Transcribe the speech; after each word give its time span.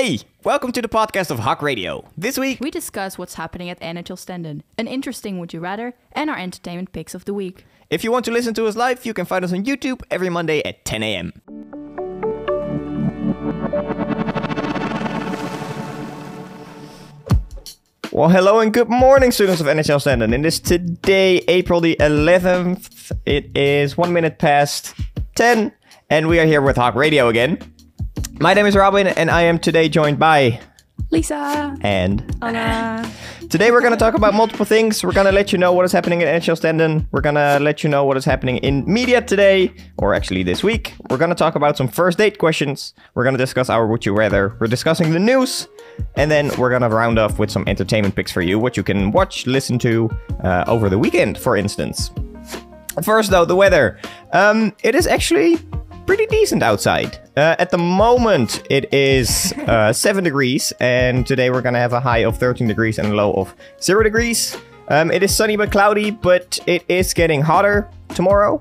Hey, 0.00 0.20
welcome 0.44 0.72
to 0.72 0.80
the 0.80 0.88
podcast 0.88 1.30
of 1.30 1.40
HOC 1.40 1.60
Radio. 1.60 2.08
This 2.16 2.38
week, 2.38 2.58
We 2.58 2.70
discuss 2.70 3.18
what's 3.18 3.34
happening 3.34 3.68
at 3.68 3.78
NHL 3.80 4.16
Stenden, 4.16 4.62
an 4.78 4.86
interesting 4.86 5.38
Would 5.38 5.52
You 5.52 5.60
Rather, 5.60 5.92
and 6.12 6.30
our 6.30 6.38
entertainment 6.38 6.92
picks 6.92 7.14
of 7.14 7.26
the 7.26 7.34
week. 7.34 7.66
if 7.90 8.02
you 8.02 8.10
want 8.10 8.24
to 8.24 8.30
listen 8.30 8.54
to 8.54 8.64
us 8.66 8.76
live, 8.76 9.04
you 9.04 9.12
can 9.12 9.26
find 9.26 9.44
us 9.44 9.52
on 9.52 9.62
YouTube 9.66 10.00
every 10.10 10.30
Monday 10.30 10.62
at 10.64 10.86
10 10.86 11.02
a.m. 11.02 11.32
Well, 18.12 18.28
hello 18.28 18.58
and 18.58 18.72
good 18.72 18.88
morning, 18.88 19.30
students 19.30 19.60
of 19.60 19.68
NHL 19.68 20.00
Stenden. 20.02 20.36
It 20.36 20.44
is 20.44 20.58
today, 20.58 21.38
April 21.46 21.80
the 21.80 21.96
11th. 22.00 23.12
It 23.24 23.56
is 23.56 23.96
one 23.96 24.12
minute 24.12 24.38
past 24.38 24.94
10, 25.36 25.72
and 26.08 26.26
we 26.26 26.40
are 26.40 26.44
here 26.46 26.60
with 26.60 26.76
HOC 26.76 26.96
Radio 26.96 27.28
again. 27.28 27.58
My 28.42 28.54
name 28.54 28.64
is 28.64 28.74
Robin, 28.74 29.06
and 29.06 29.30
I 29.30 29.42
am 29.42 29.58
today 29.58 29.90
joined 29.90 30.18
by 30.18 30.60
Lisa! 31.10 31.76
and 31.82 32.24
Anna! 32.40 33.12
Today 33.50 33.70
we're 33.70 33.82
going 33.82 33.92
to 33.92 33.98
talk 33.98 34.14
about 34.14 34.32
multiple 34.32 34.64
things. 34.64 35.04
We're 35.04 35.12
going 35.12 35.26
to 35.26 35.32
let 35.32 35.52
you 35.52 35.58
know 35.58 35.74
what 35.74 35.84
is 35.84 35.92
happening 35.92 36.22
in 36.22 36.26
NHL 36.28 36.58
Stenden. 36.58 37.06
We're 37.10 37.20
going 37.20 37.34
to 37.34 37.58
let 37.60 37.84
you 37.84 37.90
know 37.90 38.04
what 38.04 38.16
is 38.16 38.24
happening 38.24 38.56
in 38.58 38.90
media 38.90 39.20
today, 39.20 39.74
or 39.98 40.14
actually 40.14 40.42
this 40.42 40.62
week. 40.62 40.94
We're 41.10 41.18
going 41.18 41.28
to 41.28 41.34
talk 41.34 41.54
about 41.54 41.76
some 41.76 41.86
first 41.86 42.16
date 42.16 42.38
questions. 42.38 42.94
We're 43.12 43.24
going 43.24 43.34
to 43.34 43.38
discuss 43.38 43.68
our 43.68 43.86
Would 43.86 44.06
You 44.06 44.16
Rather. 44.16 44.56
We're 44.58 44.68
discussing 44.68 45.10
the 45.10 45.18
news. 45.18 45.68
And 46.16 46.30
then 46.30 46.50
we're 46.56 46.70
going 46.70 46.80
to 46.80 46.88
round 46.88 47.18
off 47.18 47.38
with 47.38 47.50
some 47.50 47.64
entertainment 47.66 48.16
picks 48.16 48.32
for 48.32 48.40
you, 48.40 48.58
what 48.58 48.74
you 48.74 48.82
can 48.82 49.10
watch, 49.10 49.46
listen 49.46 49.78
to 49.80 50.08
uh, 50.44 50.64
over 50.66 50.88
the 50.88 50.98
weekend, 50.98 51.36
for 51.36 51.58
instance. 51.58 52.10
First, 53.02 53.30
though, 53.30 53.44
the 53.44 53.56
weather. 53.56 54.00
Um, 54.32 54.72
it 54.82 54.94
is 54.94 55.06
actually 55.06 55.58
pretty 56.10 56.26
decent 56.26 56.60
outside. 56.60 57.18
Uh, 57.36 57.54
at 57.60 57.70
the 57.70 57.78
moment, 57.78 58.64
it 58.68 58.92
is 58.92 59.52
uh, 59.68 59.92
7 59.92 60.24
degrees, 60.24 60.72
and 60.80 61.24
today 61.24 61.50
we're 61.50 61.60
going 61.62 61.72
to 61.74 61.78
have 61.78 61.92
a 61.92 62.00
high 62.00 62.24
of 62.24 62.36
13 62.36 62.66
degrees 62.66 62.98
and 62.98 63.12
a 63.12 63.14
low 63.14 63.32
of 63.34 63.54
0 63.80 64.02
degrees. 64.02 64.56
Um, 64.88 65.12
it 65.12 65.22
is 65.22 65.32
sunny 65.32 65.54
but 65.56 65.70
cloudy, 65.70 66.10
but 66.10 66.58
it 66.66 66.84
is 66.88 67.14
getting 67.14 67.42
hotter 67.42 67.88
tomorrow. 68.08 68.60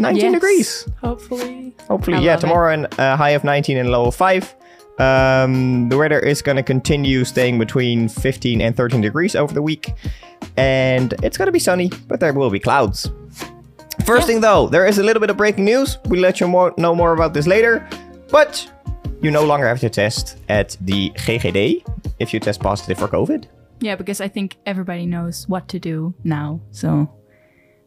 19 0.00 0.20
Yes. 0.24 0.32
degrees. 0.32 0.88
Hopefully. 1.00 1.72
Hopefully, 1.86 2.16
I 2.16 2.20
yeah, 2.20 2.34
it. 2.34 2.40
tomorrow 2.40 2.74
and 2.74 2.88
a 2.98 3.16
high 3.16 3.30
of 3.30 3.44
19 3.44 3.76
and 3.78 3.88
a 3.88 3.92
low 3.92 4.06
of 4.06 4.16
5. 4.16 4.56
Um, 4.98 5.88
the 5.90 5.96
weather 5.96 6.18
is 6.18 6.42
going 6.42 6.56
to 6.56 6.64
continue 6.64 7.24
staying 7.24 7.60
between 7.60 8.08
15 8.08 8.60
and 8.60 8.76
13 8.76 9.00
degrees 9.00 9.36
over 9.36 9.54
the 9.54 9.62
week. 9.62 9.92
And 10.56 11.14
it's 11.22 11.38
going 11.38 11.46
to 11.46 11.52
be 11.52 11.60
sunny, 11.60 11.92
but 12.08 12.18
there 12.18 12.32
will 12.32 12.50
be 12.50 12.58
clouds. 12.58 13.08
First 14.04 14.26
thing 14.26 14.40
though, 14.40 14.68
there 14.68 14.86
is 14.86 14.98
a 14.98 15.02
little 15.02 15.20
bit 15.20 15.30
of 15.30 15.36
breaking 15.36 15.64
news. 15.64 15.98
We'll 16.06 16.20
let 16.20 16.40
you 16.40 16.48
more, 16.48 16.72
know 16.78 16.94
more 16.94 17.12
about 17.12 17.34
this 17.34 17.46
later. 17.46 17.86
But 18.30 18.70
you 19.20 19.30
no 19.30 19.44
longer 19.44 19.66
have 19.66 19.80
to 19.80 19.90
test 19.90 20.38
at 20.48 20.76
the 20.80 21.10
GGD 21.10 21.84
if 22.18 22.32
you 22.32 22.40
test 22.40 22.60
positive 22.60 22.98
for 22.98 23.08
COVID. 23.08 23.46
Yeah, 23.80 23.96
because 23.96 24.20
I 24.20 24.28
think 24.28 24.56
everybody 24.66 25.06
knows 25.06 25.46
what 25.48 25.68
to 25.68 25.78
do 25.78 26.14
now, 26.24 26.60
so 26.70 27.08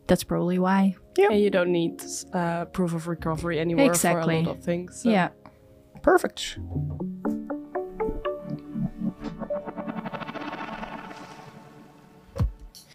that's 0.07 0.23
probably 0.23 0.57
why. 0.59 0.95
And 1.17 1.39
you 1.39 1.49
don't 1.49 1.71
need 1.71 2.01
uh, 2.33 2.65
proof 2.65 2.93
of 2.93 3.07
recovery 3.07 3.59
anymore 3.59 3.87
Exactly. 3.87 4.35
for 4.35 4.41
a 4.41 4.45
lot 4.51 4.57
of 4.57 4.63
things. 4.63 5.01
so- 5.03 5.09
Yeah. 5.09 5.29
Perfect. 6.01 6.57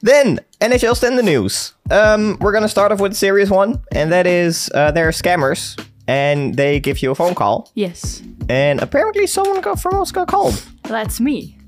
Then 0.02 0.40
NHL 0.60 0.94
Stenden 0.94 1.24
news. 1.24 1.74
Um, 1.90 2.36
we're 2.40 2.52
gonna 2.52 2.68
start 2.68 2.92
off 2.92 3.00
with 3.00 3.12
a 3.12 3.14
serious 3.16 3.50
one, 3.50 3.80
and 3.92 4.12
that 4.12 4.26
is 4.26 4.70
uh, 4.74 4.90
there 4.92 5.08
are 5.08 5.12
scammers, 5.12 5.78
and 6.06 6.54
they 6.54 6.80
give 6.80 7.02
you 7.02 7.10
a 7.10 7.14
phone 7.14 7.34
call, 7.34 7.70
Yes. 7.74 8.22
and 8.48 8.80
apparently 8.80 9.26
someone 9.26 9.60
got 9.60 9.80
from 9.80 10.00
us 10.00 10.12
got 10.12 10.28
called. 10.28 10.62
That's 10.84 11.20
me. 11.20 11.58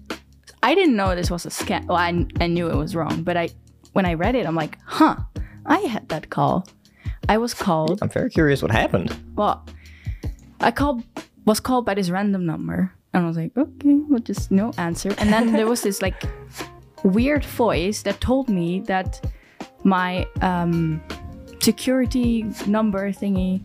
I 0.62 0.74
didn't 0.74 0.96
know 0.96 1.14
this 1.14 1.30
was 1.30 1.46
a 1.46 1.50
scam. 1.50 1.86
Well, 1.86 1.96
I, 1.96 2.26
I 2.40 2.46
knew 2.48 2.68
it 2.68 2.76
was 2.76 2.94
wrong, 2.94 3.22
but 3.22 3.36
I 3.36 3.48
when 3.92 4.04
I 4.06 4.14
read 4.14 4.34
it, 4.34 4.46
I'm 4.46 4.54
like, 4.56 4.78
huh, 4.84 5.16
I 5.66 5.78
had 5.80 6.08
that 6.10 6.30
call. 6.30 6.66
I 7.28 7.38
was 7.38 7.54
called. 7.54 7.98
I'm 8.02 8.08
very 8.08 8.30
curious 8.30 8.62
what 8.62 8.70
happened. 8.70 9.16
Well, 9.36 9.64
I 10.60 10.70
called 10.70 11.02
was 11.44 11.60
called 11.60 11.86
by 11.86 11.94
this 11.94 12.10
random 12.10 12.44
number, 12.44 12.92
and 13.14 13.24
I 13.24 13.26
was 13.28 13.36
like, 13.36 13.56
okay, 13.56 13.94
well, 14.08 14.20
just 14.20 14.50
no 14.50 14.72
answer. 14.78 15.14
And 15.18 15.32
then 15.32 15.52
there 15.52 15.66
was 15.66 15.82
this 15.82 16.02
like 16.02 16.22
weird 17.04 17.44
voice 17.44 18.02
that 18.02 18.20
told 18.20 18.48
me 18.48 18.80
that 18.80 19.24
my 19.84 20.26
um, 20.42 21.00
security 21.60 22.44
number 22.66 23.10
thingy 23.12 23.60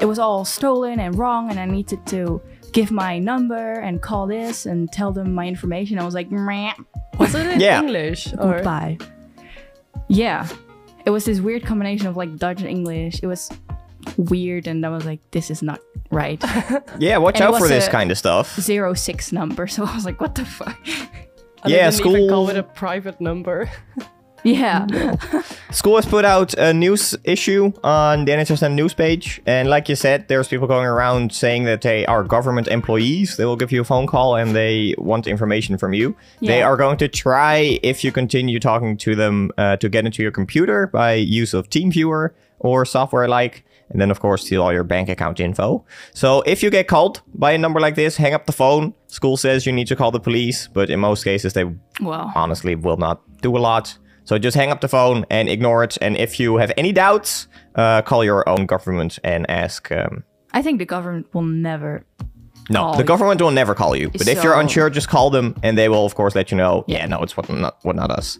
it 0.00 0.04
was 0.06 0.18
all 0.20 0.44
stolen 0.44 1.00
and 1.00 1.18
wrong, 1.18 1.50
and 1.50 1.58
I 1.58 1.64
needed 1.66 2.06
to 2.06 2.40
give 2.72 2.90
my 2.92 3.18
number 3.18 3.72
and 3.80 4.00
call 4.00 4.28
this 4.28 4.64
and 4.64 4.90
tell 4.92 5.10
them 5.10 5.34
my 5.34 5.46
information. 5.48 5.98
I 5.98 6.04
was 6.04 6.14
like, 6.14 6.30
Meh, 6.30 6.72
Was 7.18 7.34
it 7.34 7.46
in 7.46 7.60
Yeah. 7.60 7.80
English? 7.80 8.32
Or 8.38 8.54
goodbye. 8.54 8.98
Yeah, 10.08 10.46
it 11.04 11.10
was 11.10 11.24
this 11.24 11.40
weird 11.40 11.64
combination 11.66 12.06
of 12.06 12.16
like 12.16 12.36
Dutch 12.36 12.60
and 12.60 12.70
English. 12.70 13.20
It 13.22 13.26
was 13.26 13.50
weird, 14.16 14.68
and 14.68 14.86
I 14.86 14.88
was 14.88 15.04
like, 15.04 15.18
this 15.32 15.50
is 15.50 15.62
not 15.62 15.80
right. 16.12 16.42
Yeah, 17.00 17.18
watch 17.18 17.40
And 17.40 17.44
out 17.54 17.58
for 17.58 17.66
this 17.68 17.88
kind 17.88 18.10
of 18.12 18.18
stuff. 18.18 18.54
zero 18.60 18.94
six 18.94 19.32
number. 19.32 19.66
So 19.66 19.84
I 19.84 19.94
was 19.96 20.04
like, 20.04 20.20
what 20.20 20.34
the 20.36 20.44
fuck? 20.44 20.78
and 21.62 21.72
Yeah, 21.72 21.90
they 21.90 21.96
didn't 21.96 22.10
even 22.12 22.28
call 22.28 22.46
school- 22.46 22.46
with 22.46 22.56
a 22.56 22.62
private 22.62 23.20
number. 23.20 23.70
Yeah. 24.44 24.86
School 25.72 25.96
has 25.96 26.06
put 26.06 26.24
out 26.24 26.54
a 26.54 26.72
news 26.72 27.16
issue 27.24 27.72
on 27.82 28.24
the 28.24 28.32
NHSN 28.32 28.74
news 28.74 28.94
page, 28.94 29.40
and 29.46 29.68
like 29.68 29.88
you 29.88 29.96
said, 29.96 30.28
there's 30.28 30.48
people 30.48 30.66
going 30.66 30.86
around 30.86 31.32
saying 31.32 31.64
that 31.64 31.82
they 31.82 32.06
are 32.06 32.22
government 32.22 32.68
employees. 32.68 33.36
They 33.36 33.44
will 33.44 33.56
give 33.56 33.72
you 33.72 33.80
a 33.80 33.84
phone 33.84 34.06
call 34.06 34.36
and 34.36 34.54
they 34.54 34.94
want 34.96 35.26
information 35.26 35.76
from 35.76 35.92
you. 35.92 36.16
They 36.40 36.62
are 36.62 36.76
going 36.76 36.98
to 36.98 37.08
try, 37.08 37.80
if 37.82 38.04
you 38.04 38.12
continue 38.12 38.60
talking 38.60 38.96
to 38.98 39.14
them, 39.14 39.50
uh, 39.58 39.76
to 39.78 39.88
get 39.88 40.06
into 40.06 40.22
your 40.22 40.32
computer 40.32 40.86
by 40.86 41.14
use 41.14 41.52
of 41.52 41.68
TeamViewer 41.68 42.30
or 42.60 42.84
software 42.84 43.28
like, 43.28 43.64
and 43.90 44.00
then 44.00 44.10
of 44.10 44.20
course 44.20 44.44
steal 44.46 44.62
all 44.62 44.72
your 44.72 44.84
bank 44.84 45.08
account 45.08 45.40
info. 45.40 45.84
So 46.14 46.42
if 46.46 46.62
you 46.62 46.70
get 46.70 46.88
called 46.88 47.22
by 47.34 47.52
a 47.52 47.58
number 47.58 47.80
like 47.80 47.94
this, 47.94 48.16
hang 48.16 48.34
up 48.34 48.46
the 48.46 48.52
phone. 48.52 48.94
School 49.06 49.36
says 49.36 49.66
you 49.66 49.72
need 49.72 49.86
to 49.88 49.96
call 49.96 50.10
the 50.10 50.20
police, 50.20 50.68
but 50.68 50.90
in 50.90 51.00
most 51.00 51.24
cases 51.24 51.52
they 51.52 51.64
Well, 52.00 52.32
honestly 52.34 52.74
will 52.74 52.96
not 52.98 53.20
do 53.42 53.56
a 53.56 53.58
lot. 53.58 53.96
So 54.24 54.38
just 54.38 54.56
hang 54.56 54.70
up 54.70 54.82
the 54.82 54.88
phone 54.88 55.24
and 55.30 55.48
ignore 55.48 55.82
it. 55.84 55.96
And 56.02 56.14
if 56.16 56.38
you 56.38 56.58
have 56.58 56.70
any 56.76 56.92
doubts, 56.92 57.48
uh, 57.76 58.02
call 58.02 58.22
your 58.22 58.46
own 58.46 58.66
government 58.66 59.18
and 59.24 59.48
ask. 59.50 59.90
Um, 59.90 60.22
I 60.52 60.60
think 60.60 60.78
the 60.78 60.84
government 60.84 61.32
will 61.32 61.42
never. 61.42 62.04
no, 62.68 62.92
the 62.92 62.98
you. 62.98 63.04
government 63.04 63.40
will 63.40 63.50
never 63.50 63.74
call 63.74 63.96
you. 63.96 64.10
But 64.10 64.28
if 64.28 64.44
you're 64.44 64.58
unsure, 64.60 64.90
just 64.90 65.08
call 65.08 65.30
them, 65.30 65.54
and 65.62 65.78
they 65.78 65.88
will, 65.88 66.04
of 66.04 66.14
course, 66.14 66.34
let 66.34 66.50
you 66.50 66.58
know. 66.58 66.84
Yeah, 66.86 67.06
no, 67.06 67.22
it's 67.22 67.38
what 67.38 67.48
not 67.48 67.78
what 67.84 67.96
not 67.96 68.10
us. 68.10 68.38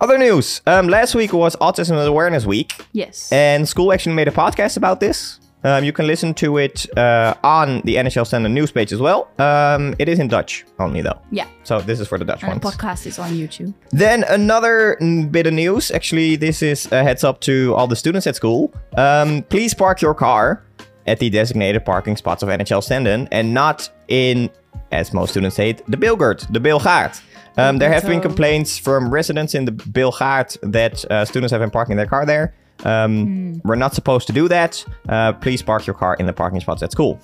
Other 0.00 0.18
news. 0.18 0.60
Um, 0.66 0.88
last 0.88 1.14
week 1.14 1.32
was 1.32 1.56
Autism 1.56 2.04
Awareness 2.06 2.44
Week, 2.44 2.72
Yes. 2.92 3.30
and 3.32 3.66
school 3.68 3.92
actually 3.92 4.14
made 4.14 4.28
a 4.28 4.32
podcast 4.32 4.76
about 4.76 5.00
this. 5.00 5.40
Um, 5.62 5.82
you 5.82 5.92
can 5.94 6.06
listen 6.06 6.34
to 6.34 6.58
it 6.58 6.86
uh, 6.98 7.32
on 7.42 7.80
the 7.84 7.94
NHL 7.96 8.24
Stenden 8.26 8.52
news 8.52 8.70
page 8.70 8.92
as 8.92 9.00
well. 9.00 9.30
Um, 9.38 9.94
it 9.98 10.10
is 10.10 10.18
in 10.18 10.28
Dutch 10.28 10.66
only, 10.78 11.00
though. 11.00 11.18
yeah. 11.30 11.46
So 11.62 11.80
this 11.80 12.00
is 12.00 12.08
for 12.08 12.18
the 12.18 12.24
Dutch 12.26 12.42
And 12.42 12.60
the 12.60 12.68
podcast 12.68 13.06
is 13.06 13.18
on 13.18 13.30
YouTube. 13.30 13.72
Then 13.90 14.24
another 14.24 14.98
bit 15.30 15.46
of 15.46 15.54
news. 15.54 15.90
Actually, 15.90 16.36
this 16.36 16.60
is 16.60 16.90
a 16.92 17.02
heads 17.02 17.24
up 17.24 17.40
to 17.42 17.72
all 17.76 17.86
the 17.86 17.96
students 17.96 18.26
at 18.26 18.36
school. 18.36 18.74
Um, 18.98 19.42
please 19.48 19.72
park 19.72 20.02
your 20.02 20.14
car 20.14 20.64
at 21.06 21.18
the 21.18 21.30
designated 21.30 21.82
parking 21.86 22.16
spots 22.18 22.42
of 22.42 22.50
NHL 22.50 22.82
Stenden 22.82 23.26
and 23.32 23.54
not 23.54 23.88
in, 24.08 24.50
as 24.92 25.14
most 25.14 25.30
students 25.30 25.56
say 25.56 25.70
it, 25.70 25.82
the 25.90 25.96
Bilgert, 25.96 26.46
the 26.52 26.60
Bilgaard. 26.60 27.12
Um, 27.56 27.78
there 27.78 27.92
have 27.92 28.04
been 28.04 28.20
complaints 28.20 28.78
from 28.78 29.10
residents 29.10 29.54
in 29.54 29.64
the 29.64 29.72
Bilgaard 29.72 30.56
that 30.62 31.04
uh, 31.10 31.24
students 31.24 31.52
have 31.52 31.60
been 31.60 31.70
parking 31.70 31.96
their 31.96 32.06
car 32.06 32.26
there. 32.26 32.54
Um, 32.84 33.60
We're 33.64 33.76
not 33.76 33.94
supposed 33.94 34.26
to 34.26 34.32
do 34.32 34.48
that. 34.48 34.84
Uh, 35.08 35.32
please 35.34 35.62
park 35.62 35.86
your 35.86 35.94
car 35.94 36.16
in 36.16 36.26
the 36.26 36.32
parking 36.32 36.60
spots 36.60 36.82
at 36.82 36.90
school. 36.90 37.20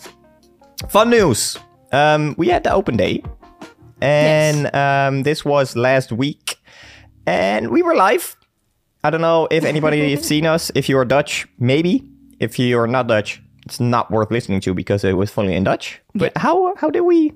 Fun 0.88 1.10
news. 1.10 1.58
Um, 1.92 2.34
we 2.38 2.48
had 2.48 2.62
the 2.62 2.72
open 2.72 2.96
day. 2.96 3.22
And 4.00 4.74
um, 4.74 5.24
this 5.24 5.44
was 5.44 5.76
last 5.76 6.12
week. 6.12 6.58
And 7.26 7.70
we 7.70 7.82
were 7.82 7.94
live. 7.94 8.36
I 9.02 9.10
don't 9.10 9.20
know 9.20 9.48
if 9.50 9.64
anybody 9.64 10.10
has 10.14 10.26
seen 10.26 10.46
us. 10.46 10.70
If 10.74 10.88
you're 10.88 11.04
Dutch, 11.04 11.46
maybe. 11.58 12.08
If 12.38 12.58
you're 12.58 12.86
not 12.86 13.08
Dutch, 13.08 13.42
it's 13.66 13.80
not 13.80 14.10
worth 14.10 14.30
listening 14.30 14.60
to 14.62 14.74
because 14.74 15.04
it 15.04 15.16
was 15.16 15.30
fully 15.30 15.54
in 15.54 15.64
Dutch. 15.64 16.00
But 16.14 16.36
how 16.36 16.74
how 16.76 16.88
did 16.88 17.02
we 17.02 17.32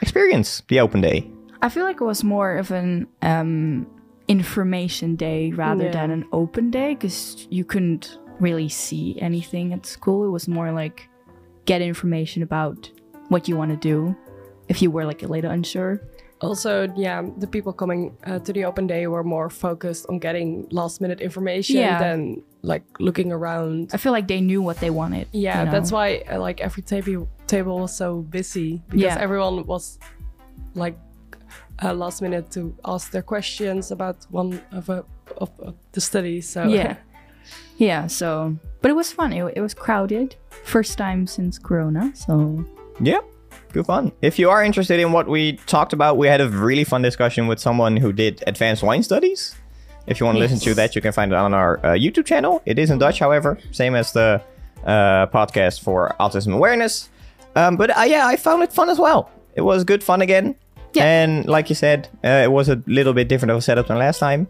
experience 0.00 0.62
the 0.68 0.78
open 0.78 1.00
day? 1.00 1.28
I 1.62 1.68
feel 1.68 1.84
like 1.84 2.00
it 2.00 2.04
was 2.04 2.22
more 2.22 2.56
of 2.56 2.70
an 2.70 3.06
um, 3.22 3.86
information 4.28 5.16
day 5.16 5.50
rather 5.52 5.84
Yeah. 5.84 5.92
than 5.92 6.10
an 6.10 6.24
open 6.32 6.70
day 6.70 6.94
because 6.94 7.46
you 7.50 7.64
couldn't 7.64 8.18
really 8.40 8.68
see 8.68 9.18
anything 9.20 9.72
at 9.72 9.84
school. 9.86 10.24
It 10.26 10.30
was 10.30 10.46
more 10.48 10.70
like 10.72 11.08
get 11.64 11.82
information 11.82 12.42
about 12.42 12.90
what 13.28 13.48
you 13.48 13.56
want 13.56 13.70
to 13.70 13.76
do 13.76 14.14
if 14.68 14.80
you 14.82 14.90
were 14.90 15.04
like 15.04 15.22
a 15.22 15.26
little 15.26 15.50
unsure. 15.50 16.00
Also, 16.40 16.86
yeah, 16.96 17.22
the 17.38 17.48
people 17.48 17.72
coming 17.72 18.16
uh, 18.24 18.38
to 18.38 18.52
the 18.52 18.64
open 18.64 18.86
day 18.86 19.08
were 19.08 19.24
more 19.24 19.50
focused 19.50 20.06
on 20.08 20.20
getting 20.20 20.68
last 20.70 21.00
minute 21.00 21.20
information 21.20 21.76
Yeah. 21.76 21.98
than 21.98 22.42
like 22.62 22.84
looking 23.00 23.32
around. 23.32 23.90
I 23.92 23.96
feel 23.96 24.12
like 24.12 24.28
they 24.28 24.40
knew 24.40 24.62
what 24.62 24.78
they 24.78 24.90
wanted. 24.90 25.26
Yeah, 25.32 25.58
you 25.58 25.64
know? 25.66 25.72
that's 25.72 25.90
why 25.90 26.22
uh, 26.30 26.38
like 26.38 26.60
every 26.60 26.84
table 26.84 27.28
table 27.48 27.80
was 27.80 27.96
so 27.96 28.22
busy 28.22 28.80
because 28.88 29.02
Yeah. 29.02 29.18
everyone 29.18 29.66
was 29.66 29.98
like 30.74 30.96
uh, 31.82 31.94
last 31.94 32.22
minute 32.22 32.50
to 32.52 32.74
ask 32.84 33.10
their 33.10 33.22
questions 33.22 33.90
about 33.90 34.26
one 34.30 34.60
of, 34.72 34.88
a, 34.88 35.04
of, 35.36 35.50
of 35.60 35.74
the 35.92 36.00
studies. 36.00 36.48
So 36.48 36.64
Yeah. 36.68 36.96
Yeah, 37.78 38.08
so. 38.08 38.56
But 38.82 38.90
it 38.90 38.94
was 38.94 39.12
fun. 39.12 39.32
It, 39.32 39.52
it 39.56 39.60
was 39.60 39.74
crowded. 39.74 40.36
First 40.64 40.98
time 40.98 41.26
since 41.26 41.58
Corona, 41.58 42.12
so. 42.14 42.64
Yeah, 43.00 43.20
good 43.72 43.86
fun. 43.86 44.12
If 44.20 44.38
you 44.38 44.50
are 44.50 44.62
interested 44.64 44.98
in 44.98 45.12
what 45.12 45.28
we 45.28 45.52
talked 45.66 45.92
about, 45.92 46.16
we 46.16 46.26
had 46.26 46.40
a 46.40 46.48
really 46.48 46.84
fun 46.84 47.02
discussion 47.02 47.46
with 47.46 47.60
someone 47.60 47.96
who 47.96 48.12
did 48.12 48.42
advanced 48.46 48.82
wine 48.82 49.02
studies. 49.02 49.54
If 50.08 50.18
you 50.18 50.26
want 50.26 50.36
to 50.36 50.40
listen 50.40 50.58
to 50.60 50.74
that, 50.74 50.96
you 50.96 51.02
can 51.02 51.12
find 51.12 51.32
it 51.32 51.36
on 51.36 51.54
our 51.54 51.78
uh, 51.78 51.90
YouTube 51.90 52.26
channel. 52.26 52.62
It 52.66 52.78
is 52.78 52.90
in 52.90 52.98
Dutch, 52.98 53.18
however, 53.18 53.58
same 53.70 53.94
as 53.94 54.12
the 54.12 54.42
uh, 54.84 55.26
podcast 55.26 55.80
for 55.80 56.16
autism 56.18 56.54
awareness. 56.54 57.10
Um, 57.54 57.76
but 57.76 57.96
uh, 57.96 58.02
yeah, 58.02 58.26
I 58.26 58.36
found 58.36 58.62
it 58.62 58.72
fun 58.72 58.88
as 58.88 58.98
well. 58.98 59.30
It 59.54 59.60
was 59.60 59.84
good 59.84 60.02
fun 60.02 60.22
again. 60.22 60.56
Yeah. 60.94 61.04
And 61.04 61.46
like 61.46 61.68
you 61.68 61.74
said, 61.74 62.08
uh, 62.24 62.42
it 62.44 62.50
was 62.50 62.68
a 62.68 62.82
little 62.86 63.12
bit 63.12 63.28
different 63.28 63.52
of 63.52 63.58
a 63.58 63.62
setup 63.62 63.88
than 63.88 63.98
last 63.98 64.18
time, 64.18 64.48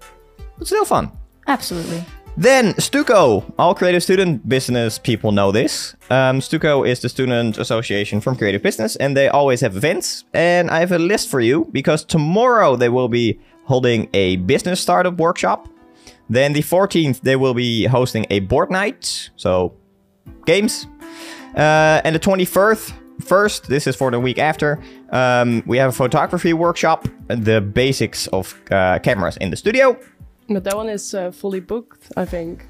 but 0.57 0.67
still 0.67 0.85
fun. 0.85 1.11
Absolutely. 1.47 2.05
Then 2.39 2.75
Stuco. 2.75 3.43
All 3.59 3.75
creative 3.75 4.01
student 4.01 4.49
business 4.49 4.97
people 4.97 5.33
know 5.33 5.51
this. 5.51 5.97
Um, 6.09 6.39
Stuco 6.39 6.87
is 6.87 7.01
the 7.01 7.09
student 7.09 7.59
association 7.59 8.21
from 8.21 8.37
creative 8.37 8.63
business, 8.63 8.95
and 8.97 9.17
they 9.17 9.29
always 9.29 9.61
have 9.61 9.77
events. 9.77 10.25
And 10.33 10.71
I 10.71 10.79
have 10.79 10.93
a 10.93 11.01
list 11.01 11.29
for 11.29 11.41
you 11.41 11.69
because 11.73 12.05
tomorrow 12.05 12.77
they 12.77 12.89
will 12.89 13.09
be 13.09 13.41
holding 13.65 14.09
a 14.15 14.37
business 14.37 14.81
startup 14.81 15.19
workshop. 15.19 15.69
Then 16.31 16.53
the 16.53 16.63
14th 16.63 17.23
they 17.23 17.35
will 17.35 17.55
be 17.55 17.87
hosting 17.87 18.25
a 18.31 18.39
board 18.41 18.71
night, 18.71 19.31
so 19.35 19.75
games. 20.47 20.87
Uh, 21.57 22.01
and 22.05 22.15
the 22.15 22.21
21st, 22.21 22.93
first, 23.21 23.69
this 23.69 23.87
is 23.87 23.97
for 23.97 24.11
the 24.11 24.21
week 24.21 24.39
after, 24.39 24.81
um, 25.11 25.63
we 25.67 25.79
have 25.79 25.91
a 25.91 25.93
photography 25.93 26.53
workshop, 26.53 27.07
the 27.29 27.61
basics 27.61 28.27
of 28.29 28.55
uh, 28.71 28.99
cameras 29.01 29.37
in 29.39 29.51
the 29.51 29.57
studio. 29.57 29.99
But 30.49 30.65
that 30.65 30.77
one 30.77 30.89
is 30.89 31.15
uh, 31.15 31.31
fully 31.31 31.61
booked, 31.61 32.11
I 32.17 32.25
think. 32.25 32.67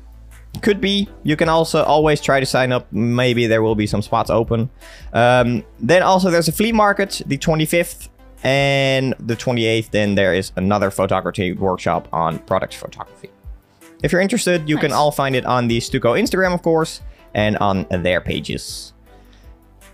Could 0.63 0.81
be. 0.81 1.09
You 1.23 1.37
can 1.37 1.49
also 1.49 1.85
always 1.85 2.21
try 2.21 2.41
to 2.41 2.47
sign 2.47 2.73
up. 2.73 2.93
Maybe 2.93 3.47
there 3.47 3.63
will 3.63 3.77
be 3.77 3.87
some 3.87 4.03
spots 4.03 4.31
open. 4.31 4.71
Um, 5.13 5.65
then 5.79 6.03
also 6.03 6.31
there's 6.31 6.49
a 6.49 6.53
flea 6.53 6.73
market, 6.73 7.23
the 7.27 7.39
25th 7.39 8.09
and 8.43 9.15
the 9.21 9.37
28th. 9.37 9.91
Then 9.91 10.15
there 10.15 10.35
is 10.35 10.53
another 10.57 10.91
photography 10.91 11.53
workshop 11.53 12.09
on 12.13 12.39
product 12.41 12.75
photography. 12.75 13.31
If 14.03 14.13
you're 14.13 14.21
interested, 14.21 14.69
you 14.69 14.79
can 14.79 14.93
all 14.93 15.11
find 15.11 15.37
it 15.37 15.45
on 15.45 15.69
the 15.69 15.79
Stuco 15.79 16.19
Instagram, 16.19 16.55
of 16.55 16.63
course, 16.63 17.03
and 17.35 17.57
on 17.59 17.87
their 17.91 18.21
pages. 18.21 18.93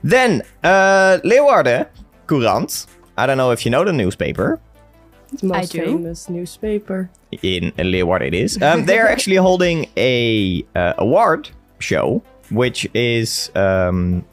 Then 0.05 0.43
uh, 0.62 1.19
Leeuwarder 1.25 1.89
Courant. 2.27 2.87
I 3.17 3.27
don't 3.27 3.39
know 3.39 3.53
if 3.53 3.65
you 3.65 3.71
know 3.71 3.85
the 3.85 3.93
newspaper. 3.93 4.61
The 5.41 5.47
most 5.47 5.73
do. 5.73 5.83
famous 5.83 6.29
newspaper. 6.29 7.11
in 7.43 7.73
Leeuwarden 7.73 8.27
it 8.29 8.35
is. 8.35 8.62
Um, 8.62 8.85
they 8.85 8.99
are 8.99 9.09
actually 9.09 9.37
holding 9.49 9.89
a 9.97 10.65
uh, 10.77 10.93
award 10.99 11.49
show, 11.79 12.23
which 12.51 12.87
is 12.95 13.51
um, 13.55 14.25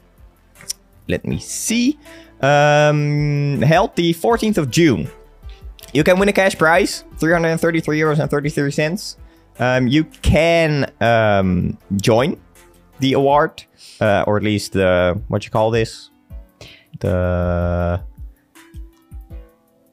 let 1.08 1.26
me 1.26 1.38
see, 1.38 1.98
um, 2.42 3.62
held 3.62 3.96
the 3.96 4.12
14th 4.12 4.58
of 4.58 4.70
June. 4.70 5.08
You 5.94 6.04
can 6.04 6.18
win 6.18 6.28
a 6.28 6.32
cash 6.32 6.56
prize, 6.56 7.04
333 7.18 7.98
euros 7.98 8.18
and 8.18 8.30
33 8.30 8.70
cents. 8.70 9.16
Um, 9.58 9.86
you 9.86 10.04
can 10.04 10.90
um, 11.00 11.78
join 11.96 12.38
the 13.02 13.12
award, 13.14 13.64
uh, 14.00 14.24
or 14.26 14.36
at 14.36 14.42
least 14.42 14.72
the 14.72 15.20
what 15.28 15.44
you 15.44 15.50
call 15.50 15.70
this, 15.70 16.10
the 17.00 18.00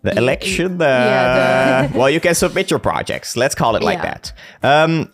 the 0.02 0.18
election. 0.18 0.78
The, 0.78 0.86
yeah, 0.86 1.88
the- 1.88 1.98
well, 2.00 2.10
you 2.10 2.20
can 2.20 2.36
submit 2.36 2.70
your 2.72 2.80
projects. 2.80 3.36
Let's 3.36 3.56
call 3.56 3.76
it 3.76 3.84
like 3.84 3.98
Yeah. 4.00 4.14
that. 4.14 4.34
Um, 4.64 5.12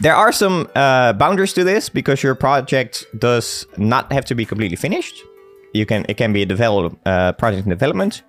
there 0.00 0.14
are 0.14 0.32
some 0.32 0.68
uh, 0.74 1.12
boundaries 1.14 1.52
to 1.54 1.64
this 1.64 1.88
because 1.90 2.22
your 2.22 2.34
project 2.34 3.04
does 3.18 3.66
not 3.76 4.12
have 4.12 4.24
to 4.26 4.34
be 4.34 4.44
completely 4.44 4.76
finished. 4.76 5.14
You 5.74 5.86
can 5.86 6.04
it 6.08 6.16
can 6.16 6.32
be 6.32 6.42
a 6.42 6.46
develop 6.46 6.98
uh, 7.06 7.32
project 7.32 7.64
in 7.66 7.70
development. 7.70 8.22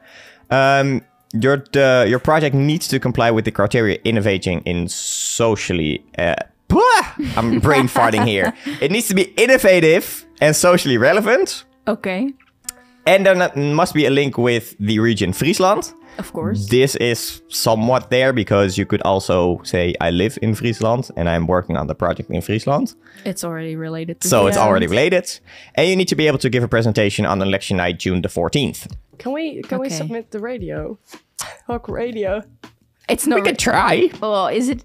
Um, 0.50 1.02
your 1.34 1.64
the, 1.72 2.06
your 2.10 2.19
project 2.19 2.56
needs 2.56 2.88
to 2.90 3.00
comply 3.00 3.31
with 3.31 3.46
the 3.46 3.52
criteria 3.52 3.98
innovating 4.04 4.62
in 4.66 4.88
socially. 4.90 6.04
I'm 7.38 7.59
brain 7.59 7.88
farting 7.97 8.25
here. 8.25 8.53
It 8.81 8.91
needs 8.91 9.07
to 9.09 9.15
be 9.15 9.23
innovative 9.38 10.25
and 10.41 10.56
socially 10.56 10.97
relevant. 10.97 11.65
Okay. 11.88 12.33
And 13.06 13.25
there 13.25 13.51
must 13.56 13.94
be 13.94 14.06
a 14.06 14.09
link 14.09 14.38
with 14.38 14.75
the 14.79 15.00
region 15.00 15.33
Friesland. 15.33 15.94
Of 16.18 16.33
course. 16.33 16.68
This 16.69 16.95
is 16.97 17.41
somewhat 17.47 18.09
there 18.09 18.33
because 18.33 18.77
you 18.77 18.85
could 18.85 19.01
also 19.03 19.62
say, 19.63 19.95
I 20.01 20.12
live 20.12 20.38
in 20.41 20.53
Friesland 20.56 21.09
and 21.15 21.27
I'm 21.29 21.47
working 21.47 21.77
on 21.77 21.88
the 21.88 21.95
project 21.95 22.29
in 22.29 22.41
Friesland. 22.41 22.94
It's 23.25 23.44
already 23.44 23.75
related 23.75 24.19
to 24.21 24.27
So 24.27 24.47
it's 24.47 24.57
Yeah. 24.57 24.63
already 24.68 24.88
related. 24.88 25.39
And 25.75 25.88
you 25.88 25.95
need 25.95 26.09
to 26.09 26.15
be 26.15 26.27
able 26.27 26.38
to 26.39 26.50
give 26.50 26.63
a 26.63 26.68
presentation 26.68 27.25
on 27.25 27.41
election 27.41 27.77
night, 27.77 27.97
June 27.97 28.21
the 28.21 28.29
14th. 28.29 28.88
Can 29.18 29.31
we 29.31 29.62
can 29.62 29.79
we 29.79 29.89
submit 29.89 30.31
the 30.31 30.39
radio? 30.39 30.97
HOC 31.68 31.88
radio. 31.89 32.41
It's 33.09 33.25
not. 33.25 33.35
We 33.39 33.41
could 33.41 33.57
try. 33.59 34.09
Well, 34.21 34.47
is 34.47 34.68
it? 34.69 34.83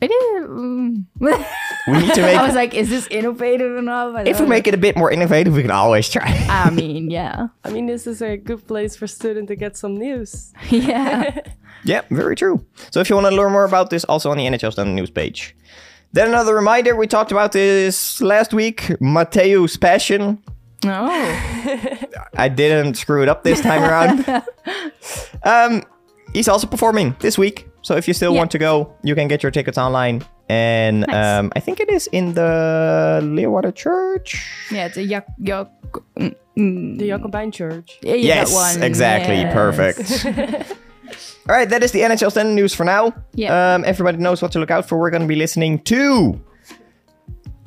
It 0.00 0.12
is. 0.12 0.48
We 0.48 1.98
need 1.98 2.14
to 2.14 2.22
make 2.22 2.36
I 2.36 2.46
was 2.46 2.54
like, 2.54 2.72
is 2.74 2.88
this 2.88 3.08
innovative 3.08 3.76
enough? 3.76 4.14
I 4.14 4.20
If 4.20 4.26
we 4.26 4.32
don't 4.32 4.48
make 4.48 4.66
it 4.68 4.74
a 4.74 4.78
bit 4.78 4.96
more 4.96 5.10
innovative, 5.10 5.54
we 5.54 5.62
can 5.62 5.72
always 5.72 6.08
try. 6.08 6.28
I 6.48 6.70
mean, 6.70 7.10
yeah, 7.18 7.48
I 7.64 7.70
mean, 7.70 7.86
this 7.86 8.06
is 8.06 8.22
a 8.22 8.36
good 8.36 8.64
place 8.66 8.94
for 8.94 9.08
students 9.08 9.48
to 9.48 9.56
get 9.56 9.76
some 9.76 9.96
news. 9.96 10.52
yeah. 10.70 11.40
yeah, 11.84 12.02
very 12.10 12.36
true. 12.36 12.64
So 12.92 13.00
if 13.00 13.10
you 13.10 13.16
want 13.16 13.26
to 13.28 13.34
learn 13.34 13.50
more 13.50 13.64
about 13.64 13.90
this, 13.90 14.04
also 14.04 14.30
on 14.30 14.36
the 14.36 14.44
NHL 14.44 14.72
Stenden 14.72 14.94
News 14.94 15.10
page. 15.10 15.56
Then 16.12 16.28
another 16.28 16.54
reminder, 16.54 16.94
we 16.94 17.06
talked 17.06 17.32
about 17.32 17.52
this 17.52 18.20
last 18.20 18.54
week. 18.54 18.82
Mateu's 19.00 19.76
Passion. 19.76 20.42
No. 20.84 21.06
I 22.36 22.48
didn't 22.48 22.94
screw 22.94 23.22
it 23.22 23.28
up 23.28 23.42
this 23.42 23.60
time 23.60 23.82
around. 23.82 24.44
um, 25.42 25.82
he's 26.32 26.48
also 26.48 26.66
performing 26.66 27.16
this 27.18 27.36
week. 27.36 27.67
So 27.88 27.96
if 27.96 28.06
you 28.06 28.12
still 28.12 28.32
Yeah. 28.34 28.38
want 28.40 28.50
to 28.50 28.58
go, 28.58 28.92
you 29.02 29.14
can 29.14 29.28
get 29.28 29.42
your 29.42 29.50
tickets 29.50 29.78
online. 29.78 30.20
And 30.50 31.06
Nice. 31.08 31.38
um, 31.40 31.52
I 31.56 31.60
think 31.60 31.80
it 31.80 31.88
is 31.88 32.06
in 32.12 32.34
the 32.34 33.20
Leeuwarden 33.24 33.74
Church. 33.74 34.36
Yeah, 34.70 34.86
it's 34.88 34.98
a 34.98 35.04
yuck 35.12 35.24
yuck. 35.40 35.68
Mm, 36.20 36.34
mm. 36.58 36.98
The 36.98 37.08
Jacobijn 37.08 37.50
Church. 37.50 37.98
Yeah, 38.02 38.12
yeah, 38.14 38.34
yes, 38.44 38.50
that 38.50 38.76
one. 38.76 38.82
exactly. 38.82 39.36
yes. 39.36 39.54
Perfect. 39.54 40.76
All 41.48 41.56
right, 41.56 41.68
that 41.70 41.82
is 41.82 41.92
the 41.92 42.00
NHL 42.04 42.28
Stenden 42.30 42.52
news 42.54 42.74
for 42.74 42.84
now. 42.84 43.14
Yeah. 43.32 43.56
Um, 43.56 43.84
everybody 43.86 44.18
knows 44.18 44.42
what 44.42 44.52
to 44.52 44.58
look 44.60 44.70
out 44.70 44.84
for. 44.86 44.98
We're 45.00 45.08
going 45.16 45.22
to 45.24 45.28
be 45.28 45.40
listening 45.40 45.78
to. 45.84 46.38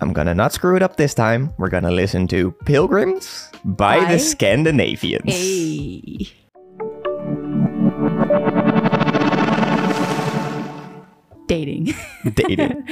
I'm 0.02 0.14
going 0.14 0.28
to 0.28 0.36
not 0.36 0.54
screw 0.54 0.76
it 0.76 0.84
up 0.84 0.98
this 0.98 1.16
time. 1.16 1.50
We're 1.58 1.70
going 1.74 1.84
to 1.90 1.92
listen 2.04 2.28
to 2.28 2.52
Pilgrims 2.66 3.50
by 3.66 3.98
By- 4.06 4.12
the 4.14 4.20
Scandinavians. 4.20 5.34
Hey. 5.34 6.30
Dating. 11.52 11.94
Dating. 12.34 12.88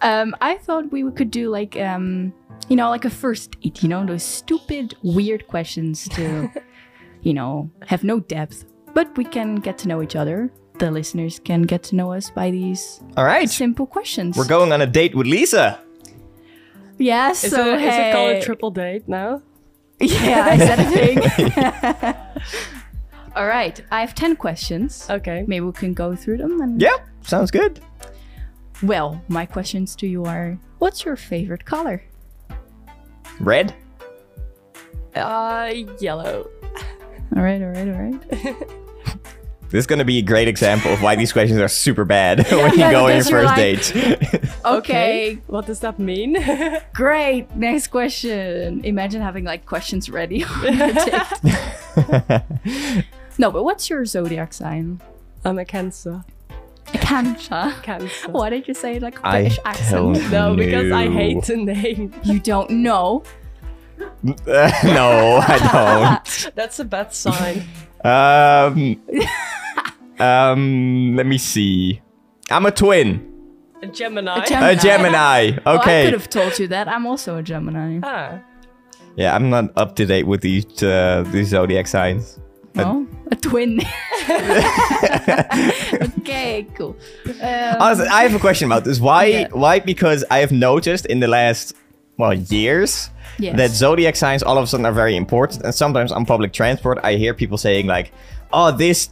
Um, 0.00 0.34
I 0.40 0.56
thought 0.56 0.90
we 0.90 1.00
could 1.12 1.30
do 1.30 1.50
like 1.50 1.76
um, 1.76 2.32
you 2.68 2.76
know, 2.76 2.88
like 2.90 3.04
a 3.04 3.10
first 3.10 3.60
date. 3.60 3.82
You 3.82 3.88
know, 3.88 4.04
those 4.06 4.22
stupid, 4.22 4.94
weird 5.02 5.46
questions 5.46 6.08
to, 6.16 6.50
you 7.22 7.34
know, 7.34 7.70
have 7.86 8.04
no 8.04 8.20
depth, 8.20 8.64
but 8.94 9.14
we 9.16 9.24
can 9.24 9.56
get 9.56 9.76
to 9.78 9.88
know 9.88 10.02
each 10.02 10.16
other. 10.16 10.50
The 10.78 10.90
listeners 10.90 11.40
can 11.40 11.62
get 11.62 11.82
to 11.84 11.96
know 11.96 12.12
us 12.12 12.30
by 12.30 12.50
these 12.50 13.02
All 13.16 13.24
right. 13.24 13.50
simple 13.50 13.86
questions. 13.86 14.36
We're 14.36 14.46
going 14.46 14.72
on 14.72 14.80
a 14.80 14.86
date 14.86 15.14
with 15.14 15.26
Lisa. 15.26 15.80
Yeah. 16.98 17.30
Is, 17.30 17.38
So 17.38 17.74
is 17.76 17.94
it 17.94 18.12
called 18.12 18.30
a 18.30 18.42
triple 18.42 18.70
date 18.70 19.08
now? 19.08 19.42
Yeah, 20.00 20.54
is 20.54 20.60
that 20.60 20.78
a 20.78 20.86
thing? 20.94 22.74
All 23.38 23.46
right. 23.46 23.80
I 23.90 24.00
have 24.00 24.14
ten 24.14 24.34
questions. 24.36 25.06
Okay. 25.08 25.44
Maybe 25.46 25.64
we 25.64 25.72
can 25.72 25.94
go 25.94 26.16
through 26.16 26.38
them. 26.38 26.60
And 26.60 26.82
Yeah, 26.82 26.96
sounds 27.22 27.50
good. 27.52 27.80
well, 28.82 29.22
my 29.28 29.46
questions 29.46 29.94
to 29.96 30.06
you 30.08 30.24
are: 30.24 30.58
What's 30.78 31.04
your 31.04 31.14
favorite 31.16 31.64
color? 31.64 32.02
Red? 33.40 33.74
Uh, 35.14 35.72
yellow. 36.00 36.50
All 37.36 37.42
right. 37.42 37.62
All 37.62 37.68
right. 37.70 37.88
All 37.88 38.02
right. 38.02 38.56
This 39.70 39.80
is 39.80 39.86
going 39.86 39.98
to 39.98 40.04
be 40.06 40.16
a 40.16 40.22
great 40.22 40.48
example 40.48 40.90
of 40.94 41.02
why 41.02 41.14
these 41.14 41.30
questions 41.30 41.60
are 41.60 41.68
super 41.68 42.06
bad 42.06 42.38
when 42.50 42.72
you 42.72 42.78
yeah, 42.78 42.90
go 42.90 43.04
on 43.04 43.12
your 43.16 43.22
first 43.24 43.52
like- 43.52 43.56
date. 43.92 44.50
Okay. 44.64 45.38
What 45.46 45.66
does 45.66 45.80
that 45.80 45.98
mean? 45.98 46.38
Great. 46.94 47.54
Next 47.54 47.88
question. 47.88 48.82
Imagine 48.82 49.20
having 49.20 49.44
like 49.44 49.66
questions 49.66 50.08
ready 50.08 50.42
on 50.42 50.62
your 50.62 50.92
date. 52.64 53.04
No, 53.38 53.50
but 53.50 53.62
what's 53.64 53.88
your 53.88 54.04
zodiac 54.04 54.52
sign? 54.52 55.00
I'm 55.44 55.58
a 55.58 55.64
Cancer. 55.64 56.24
A 56.92 56.98
Cancer. 56.98 57.72
Cancer. 57.82 58.30
Why 58.30 58.50
did 58.50 58.66
you 58.66 58.74
say 58.74 58.96
it 58.96 59.02
like 59.02 59.18
a 59.20 59.26
I 59.26 59.40
British 59.42 59.58
accent? 59.64 59.90
don't- 60.16 60.30
No, 60.30 60.56
because 60.56 60.90
I 60.92 61.08
hate 61.08 61.42
the 61.44 61.56
name. 61.56 62.12
You 62.24 62.40
don't 62.40 62.70
know. 62.70 63.22
no, 64.24 65.40
I 65.42 65.58
don't. 66.22 66.52
That's 66.54 66.78
a 66.78 66.84
bad 66.84 67.14
sign. 67.14 67.64
Um, 68.04 69.00
um, 70.18 71.16
let 71.16 71.26
me 71.26 71.38
see. 71.38 72.00
I'm 72.50 72.66
a 72.66 72.70
twin. 72.70 73.24
A 73.82 73.86
Gemini. 73.86 74.42
A 74.42 74.46
Gemini. 74.46 74.70
A 74.70 74.76
Gemini. 74.76 75.50
Oh, 75.66 75.78
I 75.78 76.04
could 76.04 76.12
have 76.12 76.28
told 76.30 76.58
you 76.58 76.66
that. 76.68 76.88
I'm 76.88 77.06
also 77.06 77.36
a 77.36 77.42
Gemini. 77.42 78.00
ah. 78.02 78.40
yeah, 79.16 79.34
I'm 79.34 79.50
not 79.50 79.70
up 79.76 79.94
to 79.96 80.06
date 80.06 80.26
with 80.26 80.40
these 80.40 80.82
uh, 80.82 81.24
these 81.32 81.48
zodiac 81.48 81.86
signs. 81.86 82.40
No, 82.78 83.06
a 83.30 83.36
twin. 83.36 83.80
okay, 86.18 86.66
cool. 86.74 86.96
Um, 87.26 87.76
Honestly, 87.80 88.06
I 88.08 88.22
have 88.22 88.34
a 88.34 88.38
question 88.38 88.66
about 88.66 88.84
this. 88.84 89.00
Why? 89.00 89.24
Yeah. 89.26 89.48
Why? 89.52 89.80
Because 89.80 90.24
I 90.30 90.38
have 90.38 90.52
noticed 90.52 91.06
in 91.06 91.20
the 91.20 91.28
last 91.28 91.74
well 92.16 92.34
years 92.34 93.10
Yes. 93.40 93.56
that 93.56 93.70
zodiac 93.70 94.16
signs 94.16 94.42
all 94.42 94.58
of 94.58 94.64
a 94.64 94.66
sudden 94.66 94.84
are 94.84 94.92
very 94.92 95.14
important, 95.14 95.62
and 95.62 95.72
sometimes 95.72 96.10
on 96.10 96.26
public 96.26 96.52
transport 96.52 96.98
I 97.04 97.14
hear 97.14 97.34
people 97.34 97.56
saying 97.58 97.86
like, 97.86 98.12
"Oh, 98.52 98.70
this." 98.72 99.10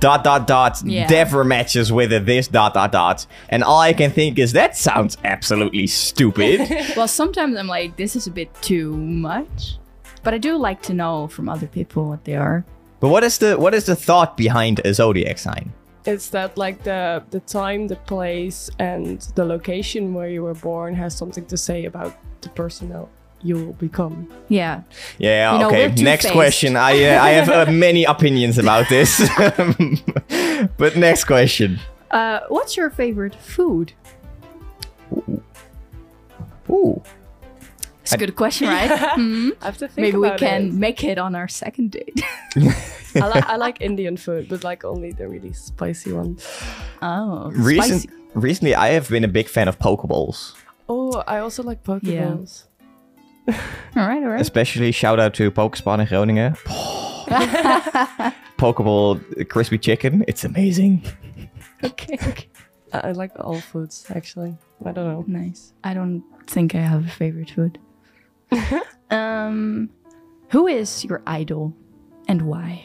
Dot 0.00 0.22
dot 0.22 0.46
dot 0.46 0.82
Yeah. 0.84 1.06
never 1.08 1.44
matches 1.44 1.90
with 1.90 2.12
a 2.12 2.20
this 2.20 2.46
dot 2.46 2.74
dot 2.74 2.92
dot, 2.92 3.26
and 3.48 3.64
all 3.64 3.80
I 3.80 3.94
can 3.94 4.10
think 4.10 4.38
is 4.38 4.52
that 4.52 4.76
sounds 4.76 5.16
absolutely 5.24 5.86
stupid. 5.86 6.60
well, 6.96 7.08
sometimes 7.08 7.56
I'm 7.56 7.68
like, 7.68 7.96
this 7.96 8.14
is 8.14 8.26
a 8.26 8.30
bit 8.30 8.50
too 8.60 8.94
much, 8.98 9.78
but 10.22 10.34
I 10.34 10.38
do 10.38 10.58
like 10.58 10.82
to 10.82 10.92
know 10.92 11.26
from 11.28 11.48
other 11.48 11.66
people 11.66 12.06
what 12.06 12.24
they 12.24 12.36
are. 12.36 12.66
But 13.00 13.08
what 13.08 13.24
is 13.24 13.38
the 13.38 13.56
what 13.56 13.74
is 13.74 13.84
the 13.84 13.96
thought 13.96 14.36
behind 14.36 14.80
a 14.84 14.92
zodiac 14.94 15.38
sign? 15.38 15.72
It's 16.06 16.30
that 16.30 16.56
like 16.56 16.82
the 16.84 17.22
the 17.30 17.40
time, 17.40 17.88
the 17.88 17.96
place, 17.96 18.70
and 18.78 19.20
the 19.34 19.44
location 19.44 20.14
where 20.14 20.28
you 20.30 20.42
were 20.42 20.54
born 20.54 20.94
has 20.94 21.14
something 21.16 21.46
to 21.46 21.56
say 21.56 21.84
about 21.86 22.12
the 22.40 22.48
person 22.48 22.88
that 22.90 23.06
you 23.42 23.54
will 23.56 23.72
become. 23.74 24.26
Yeah. 24.48 24.82
Yeah, 25.18 25.52
You 25.52 25.58
know, 25.60 25.66
okay. 25.68 25.88
we're 25.88 26.02
Next 26.02 26.24
two-faced. 26.24 26.34
question. 26.34 26.76
I 26.76 26.92
uh, 27.04 27.22
I 27.22 27.30
have 27.30 27.48
uh, 27.68 27.70
many 27.86 28.04
opinions 28.04 28.58
about 28.58 28.88
this. 28.88 29.20
but 30.76 30.96
next 30.96 31.24
question. 31.24 31.78
Uh, 32.10 32.40
what's 32.48 32.76
your 32.76 32.90
favorite 32.90 33.34
food? 33.34 33.92
Ooh. 36.70 37.02
It's 38.08 38.22
a 38.22 38.26
good 38.26 38.36
question, 38.36 38.68
right? 38.68 38.90
Hmm? 39.14 39.50
I 39.60 39.64
have 39.66 39.78
to 39.78 39.88
think 39.88 39.98
Maybe 39.98 40.16
we 40.16 40.30
can 40.38 40.68
it. 40.68 40.72
make 40.74 41.04
it 41.04 41.18
on 41.18 41.34
our 41.34 41.48
second 41.48 41.90
date. 41.92 42.20
I, 42.56 43.28
li- 43.34 43.42
I 43.46 43.56
like 43.56 43.80
Indian 43.80 44.16
food, 44.16 44.48
but 44.48 44.64
like 44.64 44.84
only 44.84 45.12
the 45.12 45.28
really 45.28 45.52
spicy 45.52 46.12
ones. 46.12 46.46
oh, 47.02 47.50
Recent, 47.52 48.02
spicy. 48.02 48.18
recently, 48.34 48.74
I 48.74 48.88
have 48.88 49.08
been 49.08 49.24
a 49.24 49.28
big 49.28 49.48
fan 49.48 49.68
of 49.68 49.78
Pokeballs. 49.78 50.54
Oh, 50.88 51.22
I 51.26 51.38
also 51.40 51.62
like 51.62 51.82
Pokeballs. 51.84 52.64
All 53.48 53.54
right, 54.06 54.22
all 54.22 54.28
right. 54.28 54.40
Especially 54.42 54.92
shout 54.92 55.18
out 55.18 55.32
to 55.34 55.50
Pokespan 55.50 56.00
in 56.00 56.06
Groningen. 56.06 56.54
Pokeball 58.58 59.48
crispy 59.48 59.78
chicken. 59.78 60.24
It's 60.28 60.44
amazing. 60.44 61.02
okay, 61.84 62.14
okay. 62.14 62.48
I, 62.92 63.08
I 63.08 63.12
like 63.12 63.32
all 63.38 63.60
foods 63.60 64.04
actually. 64.14 64.56
I 64.84 64.92
don't 64.92 65.06
know. 65.06 65.24
Nice. 65.26 65.72
I 65.84 65.94
don't 65.94 66.22
think 66.46 66.74
I 66.74 66.80
have 66.80 67.06
a 67.06 67.10
favorite 67.10 67.50
food. 67.50 67.78
um, 69.10 69.90
who 70.50 70.66
is 70.66 71.04
your 71.04 71.22
idol 71.26 71.74
and 72.26 72.42
why? 72.42 72.84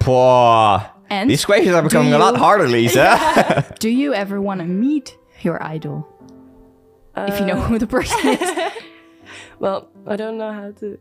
Pwah. 0.00 0.90
And 1.10 1.30
These 1.30 1.44
questions 1.44 1.74
are 1.74 1.82
becoming 1.82 2.12
a 2.12 2.18
lot 2.18 2.36
harder, 2.36 2.68
Lisa. 2.68 3.74
do 3.78 3.88
you 3.88 4.14
ever 4.14 4.40
want 4.40 4.60
to 4.60 4.66
meet 4.66 5.16
your 5.42 5.62
idol? 5.62 6.06
if 7.16 7.40
you 7.40 7.46
know 7.46 7.60
who 7.60 7.80
the 7.80 7.86
person 7.86 8.28
is. 8.28 8.72
Well, 9.58 9.88
I 10.06 10.14
don't 10.14 10.38
know 10.38 10.52
how 10.52 10.70
to 10.70 10.98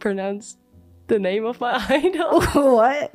pronounce 0.00 0.56
the 1.06 1.18
name 1.18 1.44
of 1.44 1.60
my 1.60 1.84
idol. 1.88 2.40
what? 2.42 3.12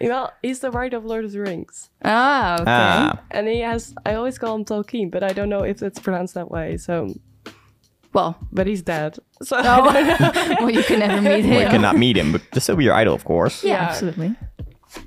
well, 0.00 0.32
he's 0.42 0.60
the 0.60 0.70
writer 0.70 0.96
of 0.96 1.04
Lord 1.04 1.24
of 1.24 1.32
the 1.32 1.40
Rings. 1.40 1.90
Ah, 2.04 2.54
okay. 2.54 2.64
ah, 2.66 3.20
And 3.30 3.48
he 3.48 3.60
has, 3.60 3.94
I 4.04 4.14
always 4.14 4.38
call 4.38 4.54
him 4.54 4.64
Tolkien, 4.64 5.10
but 5.10 5.22
I 5.22 5.32
don't 5.32 5.48
know 5.48 5.62
if 5.62 5.82
it's 5.82 5.98
pronounced 5.98 6.34
that 6.34 6.50
way. 6.50 6.76
So, 6.76 7.14
Well, 8.12 8.36
but 8.52 8.66
he's 8.66 8.82
dead. 8.82 9.18
So, 9.42 9.56
well, 9.62 10.70
you 10.70 10.82
can 10.82 10.98
never 10.98 11.20
meet 11.22 11.44
him. 11.44 11.50
well, 11.50 11.62
you 11.62 11.68
cannot 11.68 11.96
meet 11.96 12.16
him, 12.16 12.32
but 12.32 12.42
this 12.52 12.68
will 12.68 12.76
be 12.76 12.84
your 12.84 12.94
idol, 12.94 13.14
of 13.14 13.24
course. 13.24 13.64
Yeah, 13.64 13.72
Yeah. 13.74 13.88
absolutely. 13.88 14.34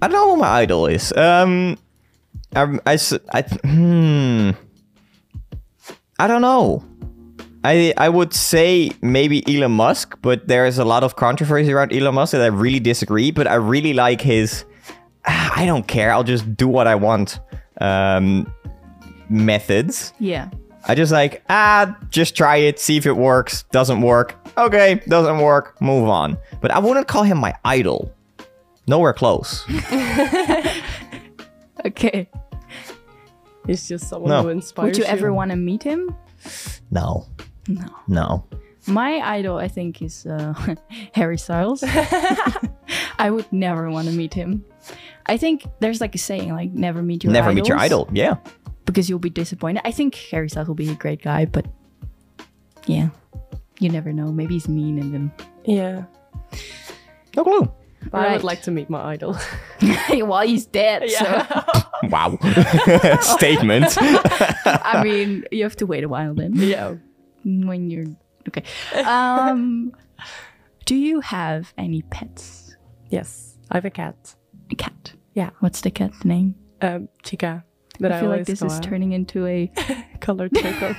I 0.02 0.08
don't 0.08 0.14
know 0.14 0.32
who 0.32 0.38
my 0.42 0.48
idol 0.64 0.88
is. 0.88 1.14
Um, 1.14 1.78
I, 2.56 2.80
I, 2.88 2.94
s- 2.96 3.14
I- 3.32 3.42
hmm. 3.44 4.52
I 6.20 6.28
don't 6.28 6.42
know. 6.42 6.84
I 7.64 7.94
I 7.98 8.10
would 8.10 8.34
say 8.34 8.92
maybe 9.02 9.44
Elon 9.48 9.72
Musk, 9.72 10.18
but 10.22 10.48
there 10.48 10.66
is 10.66 10.78
a 10.80 10.86
lot 10.86 11.04
of 11.04 11.16
controversy 11.16 11.72
around 11.74 11.92
Elon 11.94 12.16
Musk 12.16 12.32
that 12.32 12.42
I 12.42 12.48
really 12.48 12.80
disagree. 12.80 13.32
But 13.32 13.48
I 13.48 13.56
really 13.56 13.94
like 13.94 14.22
his. 14.22 14.66
"Ah, 15.28 15.52
I 15.62 15.66
don't 15.66 15.88
care. 15.88 16.12
I'll 16.14 16.24
just 16.24 16.56
do 16.56 16.68
what 16.68 16.88
I 16.88 16.96
want. 16.96 17.40
Um, 17.82 18.46
methods. 19.30 20.14
Yeah. 20.20 20.50
I 20.88 20.96
just 20.96 21.12
like 21.12 21.44
ah, 21.50 21.98
just 22.10 22.36
try 22.36 22.58
it, 22.58 22.80
see 22.80 22.98
if 22.98 23.06
it 23.06 23.18
works. 23.18 23.64
Doesn't 23.72 24.02
work. 24.02 24.36
Okay, 24.58 25.02
doesn't 25.08 25.40
work. 25.40 25.80
Move 25.82 26.08
on. 26.08 26.38
But 26.62 26.72
I 26.72 26.80
wouldn't 26.80 27.08
call 27.08 27.24
him 27.24 27.38
my 27.40 27.54
idol. 27.66 28.12
Nowhere 28.88 29.14
close. 29.14 29.66
Okay. 31.86 32.28
he's 33.68 33.88
just 33.88 34.10
someone 34.10 34.32
No. 34.32 34.42
who 34.42 34.50
inspires 34.50 34.88
Would 34.88 34.98
you 34.98 35.04
ever 35.04 35.32
want 35.32 35.52
to 35.52 35.56
meet 35.58 35.84
him? 35.84 36.16
No. 36.90 37.28
No. 37.68 37.86
No. 38.08 38.44
My 38.88 39.20
idol, 39.20 39.58
I 39.58 39.68
think, 39.68 40.02
is 40.02 40.26
uh, 40.26 40.54
Harry 41.14 41.38
Styles. 41.38 41.84
I 43.20 43.30
would 43.30 43.52
never 43.52 43.90
want 43.92 44.08
to 44.08 44.14
meet 44.14 44.34
him. 44.34 44.66
I 45.28 45.38
think 45.38 45.64
there's 45.80 46.02
like 46.02 46.16
a 46.16 46.18
saying, 46.20 46.54
like 46.54 46.72
never 46.72 47.02
meet 47.04 47.24
your 47.24 47.34
Never 47.34 47.54
meet 47.54 47.68
your 47.68 47.78
idol. 47.78 48.08
Yeah. 48.12 48.36
Because 48.86 49.10
you'll 49.10 49.20
be 49.20 49.30
disappointed. 49.30 49.82
I 49.86 49.92
think 49.92 50.16
Harry 50.32 50.50
Styles 50.50 50.68
will 50.68 50.76
be 50.76 50.90
a 50.90 50.96
great 50.96 51.22
guy, 51.22 51.46
but 51.46 51.66
yeah, 52.86 53.10
you 53.80 53.90
never 53.90 54.14
know. 54.14 54.32
Maybe 54.32 54.54
he's 54.56 54.68
mean 54.70 55.00
and 55.00 55.14
then 55.14 55.32
Yeah. 55.66 56.04
No 57.36 57.44
clue. 57.44 57.72
I 58.14 58.18
Right. 58.24 58.32
would 58.34 58.44
like 58.44 58.62
to 58.64 58.72
meet 58.72 58.90
my 58.90 59.14
idol. 59.14 59.34
while 60.10 60.46
he's 60.48 60.66
dead. 60.66 61.10
Wow. 62.04 62.38
Statement. 63.22 63.98
I 63.98 65.02
mean, 65.04 65.44
you 65.52 65.64
have 65.64 65.76
to 65.78 65.86
wait 65.88 66.04
a 66.04 66.08
while 66.10 66.36
then. 66.36 66.54
yeah. 66.56 66.96
When 67.44 67.90
you're 67.90 68.06
okay. 68.48 68.64
Um, 69.04 69.92
do 70.86 70.94
you 70.96 71.22
have 71.22 71.74
any 71.80 72.04
pets? 72.04 72.76
Yes. 73.10 73.58
I 73.72 73.78
have 73.78 73.86
a 73.86 73.90
cat. 73.90 74.36
A 74.72 74.76
cat. 74.76 75.14
Yeah. 75.34 75.50
What's 75.62 75.82
the 75.82 75.90
cat's 75.90 76.24
name? 76.26 76.54
Um, 76.82 77.08
Chica. 77.24 77.64
But 78.00 78.12
I, 78.12 78.18
I 78.18 78.20
feel 78.22 78.30
like 78.30 78.46
this 78.46 78.62
is 78.62 78.74
her 78.76 78.82
turning 78.82 79.12
into 79.14 79.46
a. 79.48 79.72
colored 80.20 80.52
choco. 80.56 80.96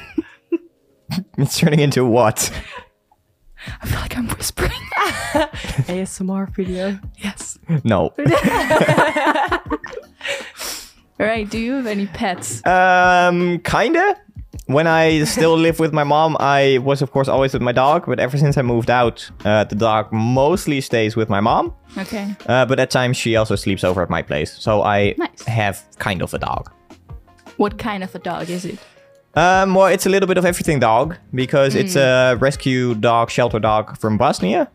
it's 1.39 1.59
turning 1.59 1.81
into 1.81 2.05
what? 2.05 2.51
I 3.83 3.87
feel 3.87 4.01
like 4.01 4.17
I'm 4.17 4.29
whispering. 4.29 4.71
ASMR 5.89 6.55
video. 6.55 6.99
yes. 7.19 7.59
No. 7.85 8.13
All 11.19 11.27
right. 11.27 11.49
Do 11.49 11.59
you 11.59 11.73
have 11.75 11.87
any 11.87 12.07
pets? 12.07 12.65
Um, 12.67 13.59
kinda. 13.61 14.17
When 14.67 14.87
I 14.89 15.23
still 15.25 15.57
lived 15.57 15.79
with 15.79 15.93
my 15.93 16.03
mom, 16.05 16.37
I 16.41 16.79
was 16.79 17.01
of 17.01 17.13
course 17.13 17.29
always 17.29 17.53
with 17.53 17.63
my 17.63 17.73
dog. 17.73 18.05
But 18.07 18.19
ever 18.21 18.37
since 18.37 18.57
I 18.59 18.63
moved 18.63 18.91
out, 18.91 19.29
uh, 19.45 19.65
the 19.65 19.77
dog 19.77 20.13
mostly 20.13 20.81
stays 20.81 21.17
with 21.17 21.29
my 21.29 21.41
mom. 21.41 21.73
Okay. 21.97 22.35
Uh, 22.47 22.67
but 22.67 22.79
at 22.81 22.91
times 22.91 23.17
she 23.17 23.37
also 23.37 23.55
sleeps 23.57 23.85
over 23.85 24.03
at 24.03 24.11
my 24.11 24.23
place. 24.23 24.53
So 24.59 24.83
I 24.83 25.15
Nice. 25.19 25.43
have 25.45 25.83
kind 25.99 26.21
of 26.23 26.35
a 26.35 26.39
dog. 26.39 26.71
What 27.57 27.79
kind 27.79 28.03
of 28.05 28.15
a 28.15 28.19
dog 28.19 28.51
is 28.51 28.65
it? 28.65 28.79
Um, 29.35 29.75
well, 29.75 29.87
it's 29.87 30.07
a 30.07 30.09
little 30.09 30.27
bit 30.27 30.39
of 30.39 30.45
everything 30.47 30.81
dog 30.81 31.17
because 31.35 31.75
it's 31.75 31.95
a 31.95 32.37
rescue 32.41 32.95
dog, 32.95 33.31
shelter 33.31 33.59
dog 33.59 33.99
from 33.99 34.17
Bosnia. 34.17 34.71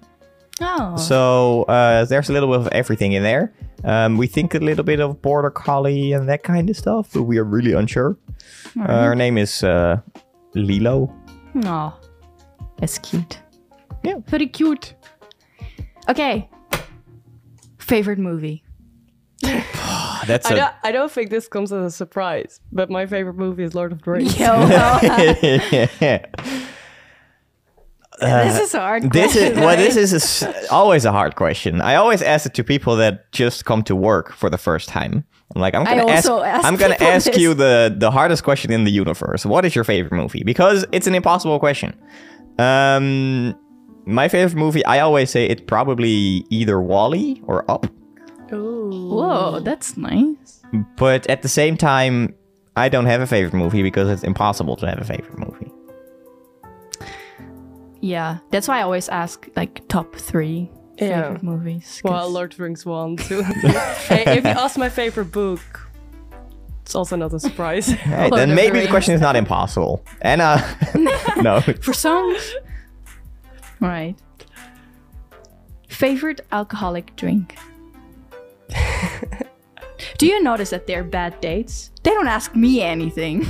Oh. 0.62 0.96
So 0.98 1.64
uh, 1.64 2.06
there's 2.06 2.30
a 2.30 2.34
little 2.34 2.50
bit 2.50 2.60
of 2.60 2.68
everything 2.68 3.14
in 3.14 3.24
there. 3.24 3.52
Um, 3.84 4.18
we 4.18 4.28
think 4.28 4.54
a 4.54 4.60
little 4.60 4.84
bit 4.84 5.00
of 5.00 5.20
border 5.24 5.50
collie 5.50 6.14
and 6.14 6.30
that 6.30 6.44
kind 6.44 6.70
of 6.70 6.78
stuff, 6.78 7.10
but 7.14 7.24
we 7.24 7.40
are 7.40 7.44
really 7.44 7.74
unsure. 7.74 8.18
Uh, 8.80 9.04
her 9.04 9.16
name 9.16 9.40
is 9.40 9.64
uh, 9.64 10.00
Lilo. 10.54 11.12
Oh, 11.66 12.00
that's 12.78 13.00
cute. 13.00 13.40
Yeah. 14.04 14.20
Very 14.28 14.48
cute. 14.48 14.94
Okay. 16.08 16.48
Favorite 17.80 18.20
movie? 18.20 18.64
That's 20.28 20.50
I 20.50 20.54
a 20.54 20.58
don't, 20.58 20.74
I 20.84 20.92
don't 20.92 21.12
think 21.12 21.30
this 21.30 21.48
comes 21.48 21.72
as 21.72 21.86
a 21.86 21.92
surprise, 21.92 22.60
but 22.72 22.90
my 22.90 23.06
favorite 23.06 23.36
movie 23.36 23.64
is 23.64 23.76
Lord 23.76 23.92
of 23.92 24.02
the 24.02 24.12
Rings. 24.12 24.40
Yo. 24.40 24.68
this 28.20 28.60
is 28.60 28.74
a 28.74 28.80
hard. 28.80 29.06
Uh, 29.06 29.10
This 29.12 29.36
is 29.36 29.44
question, 29.44 29.60
well. 29.64 29.78
This 29.78 29.96
is 29.96 30.14
a 30.14 30.18
s 30.18 30.44
always 30.70 31.06
a 31.06 31.12
hard 31.12 31.36
question. 31.36 31.82
I 31.82 31.96
always 31.96 32.22
ask 32.22 32.46
it 32.46 32.54
to 32.56 32.64
people 32.64 32.96
that 32.98 33.32
just 33.32 33.66
come 33.66 33.84
to 33.84 33.96
work 33.96 34.34
for 34.34 34.50
the 34.50 34.58
first 34.58 34.90
time. 34.90 35.24
I'm 35.56 35.62
like, 35.62 35.76
I'm 35.76 35.84
gonna 35.84 36.10
ask. 36.12 36.30
ask 36.30 36.66
I'm 36.66 36.76
gonna 36.78 36.96
ask 37.00 37.26
this. 37.28 37.38
you 37.38 37.54
the 37.54 37.94
the 37.98 38.12
hardest 38.12 38.44
question 38.44 38.72
in 38.72 38.84
the 38.84 38.92
universe. 38.92 39.46
What 39.46 39.66
is 39.66 39.76
your 39.76 39.84
favorite 39.84 40.14
movie? 40.16 40.44
Because 40.44 40.86
it's 40.92 41.08
an 41.08 41.16
impossible 41.16 41.60
question. 41.60 41.94
Um, 42.60 43.56
my 44.06 44.28
favorite 44.28 44.58
movie. 44.58 44.86
I 44.86 45.00
always 45.00 45.30
say 45.30 45.46
it's 45.46 45.62
probably 45.68 46.46
either 46.50 46.82
WALL-E 46.82 47.42
or 47.48 47.70
Up. 47.70 47.86
Ooh. 48.92 49.10
Whoa, 49.10 49.60
that's 49.62 49.96
nice. 49.98 50.62
But 50.98 51.28
at 51.30 51.42
the 51.42 51.48
same 51.48 51.78
time, 51.78 52.36
I 52.76 52.90
don't 52.90 53.06
have 53.06 53.22
a 53.22 53.28
favorite 53.28 53.54
movie 53.58 53.84
because 53.84 54.10
it's 54.10 54.24
impossible 54.24 54.76
to 54.78 54.88
have 54.88 55.00
a 55.00 55.06
favorite 55.06 55.38
movie. 55.40 55.72
Yeah, 58.02 58.40
that's 58.50 58.68
why 58.68 58.80
I 58.80 58.82
always 58.82 59.10
ask 59.10 59.48
like 59.56 59.88
top 59.88 60.16
three 60.16 60.70
Yeah. 60.98 61.24
favorite 61.24 61.44
movies. 61.44 62.02
Well, 62.04 62.30
Lord 62.30 62.52
of 62.54 62.58
the 62.58 62.64
Rings 62.64 62.86
one, 62.86 63.16
two. 63.18 63.42
hey, 64.08 64.38
if 64.38 64.44
you 64.44 64.50
ask 64.50 64.78
my 64.78 64.90
favorite 64.90 65.32
book, 65.32 65.62
it's 66.82 66.96
also 66.96 67.16
not 67.16 67.34
a 67.34 67.40
surprise. 67.40 67.88
Hey, 67.92 68.30
then 68.30 68.34
of 68.34 68.50
the 68.50 68.56
maybe 68.56 68.80
the 68.80 68.88
question 68.88 69.14
is 69.14 69.22
not 69.22 69.36
impossible. 69.36 70.04
And 70.22 70.42
uh, 70.42 70.58
no. 71.42 71.62
for 71.62 71.94
songs. 71.94 72.56
right. 73.80 74.16
Favorite 75.88 76.42
alcoholic 76.52 77.16
drink. 77.16 77.56
Do 80.18 80.26
you 80.28 80.42
notice 80.44 80.70
that 80.72 80.88
they're 80.88 81.04
bad 81.04 81.40
dates? 81.42 81.92
They 82.04 82.12
don't 82.12 82.28
ask 82.28 82.56
me 82.56 82.82
anything. 82.82 83.42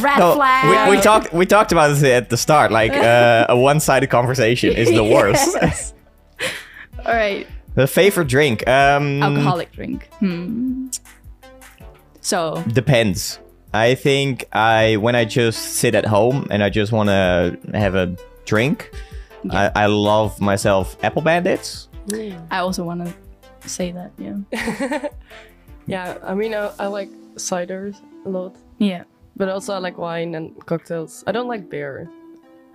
Red 0.00 0.18
No, 0.18 0.34
flag. 0.34 0.88
we, 0.90 0.96
we 0.96 1.02
talked 1.02 1.32
we 1.32 1.46
talked 1.46 1.72
about 1.72 1.88
this 1.88 2.02
at 2.02 2.28
the 2.30 2.36
start. 2.36 2.70
Like 2.70 2.92
uh, 2.94 3.46
a 3.48 3.56
one-sided 3.56 4.08
conversation 4.10 4.74
is 4.74 4.88
the 4.90 5.04
worst. 5.04 5.56
Yes. 5.60 5.94
All 7.06 7.14
right. 7.14 7.46
the 7.74 7.86
favorite 7.86 8.28
drink 8.28 8.66
um, 8.68 9.22
Alcoholic 9.22 9.72
drink. 9.72 10.08
Hmm. 10.18 10.88
So 12.20 12.62
depends. 12.68 13.38
I 13.72 13.94
think 13.94 14.44
I 14.52 14.96
when 14.96 15.14
I 15.16 15.24
just 15.24 15.76
sit 15.76 15.94
at 15.94 16.04
home 16.04 16.46
and 16.50 16.62
I 16.62 16.68
just 16.68 16.92
want 16.92 17.08
to 17.08 17.58
have 17.72 17.94
a 17.94 18.14
drink. 18.44 18.90
Yeah. 19.44 19.70
I, 19.74 19.84
I 19.84 19.86
love 19.86 20.40
myself 20.40 20.96
apple 21.02 21.22
bandits. 21.22 21.88
I 22.50 22.58
also 22.58 22.84
want 22.84 23.06
to 23.06 23.68
say 23.68 23.92
that. 23.92 24.12
Yeah. 24.18 25.08
yeah, 25.86 26.18
I 26.22 26.34
mean, 26.34 26.54
I, 26.54 26.70
I 26.78 26.86
like 26.86 27.10
ciders 27.36 27.96
a 28.26 28.28
lot, 28.28 28.56
Yeah. 28.78 29.04
but 29.36 29.48
also 29.48 29.74
I 29.74 29.78
like 29.78 29.98
wine 29.98 30.34
and 30.34 30.54
cocktails. 30.66 31.24
I 31.26 31.32
don't 31.32 31.48
like 31.48 31.68
beer. 31.70 32.08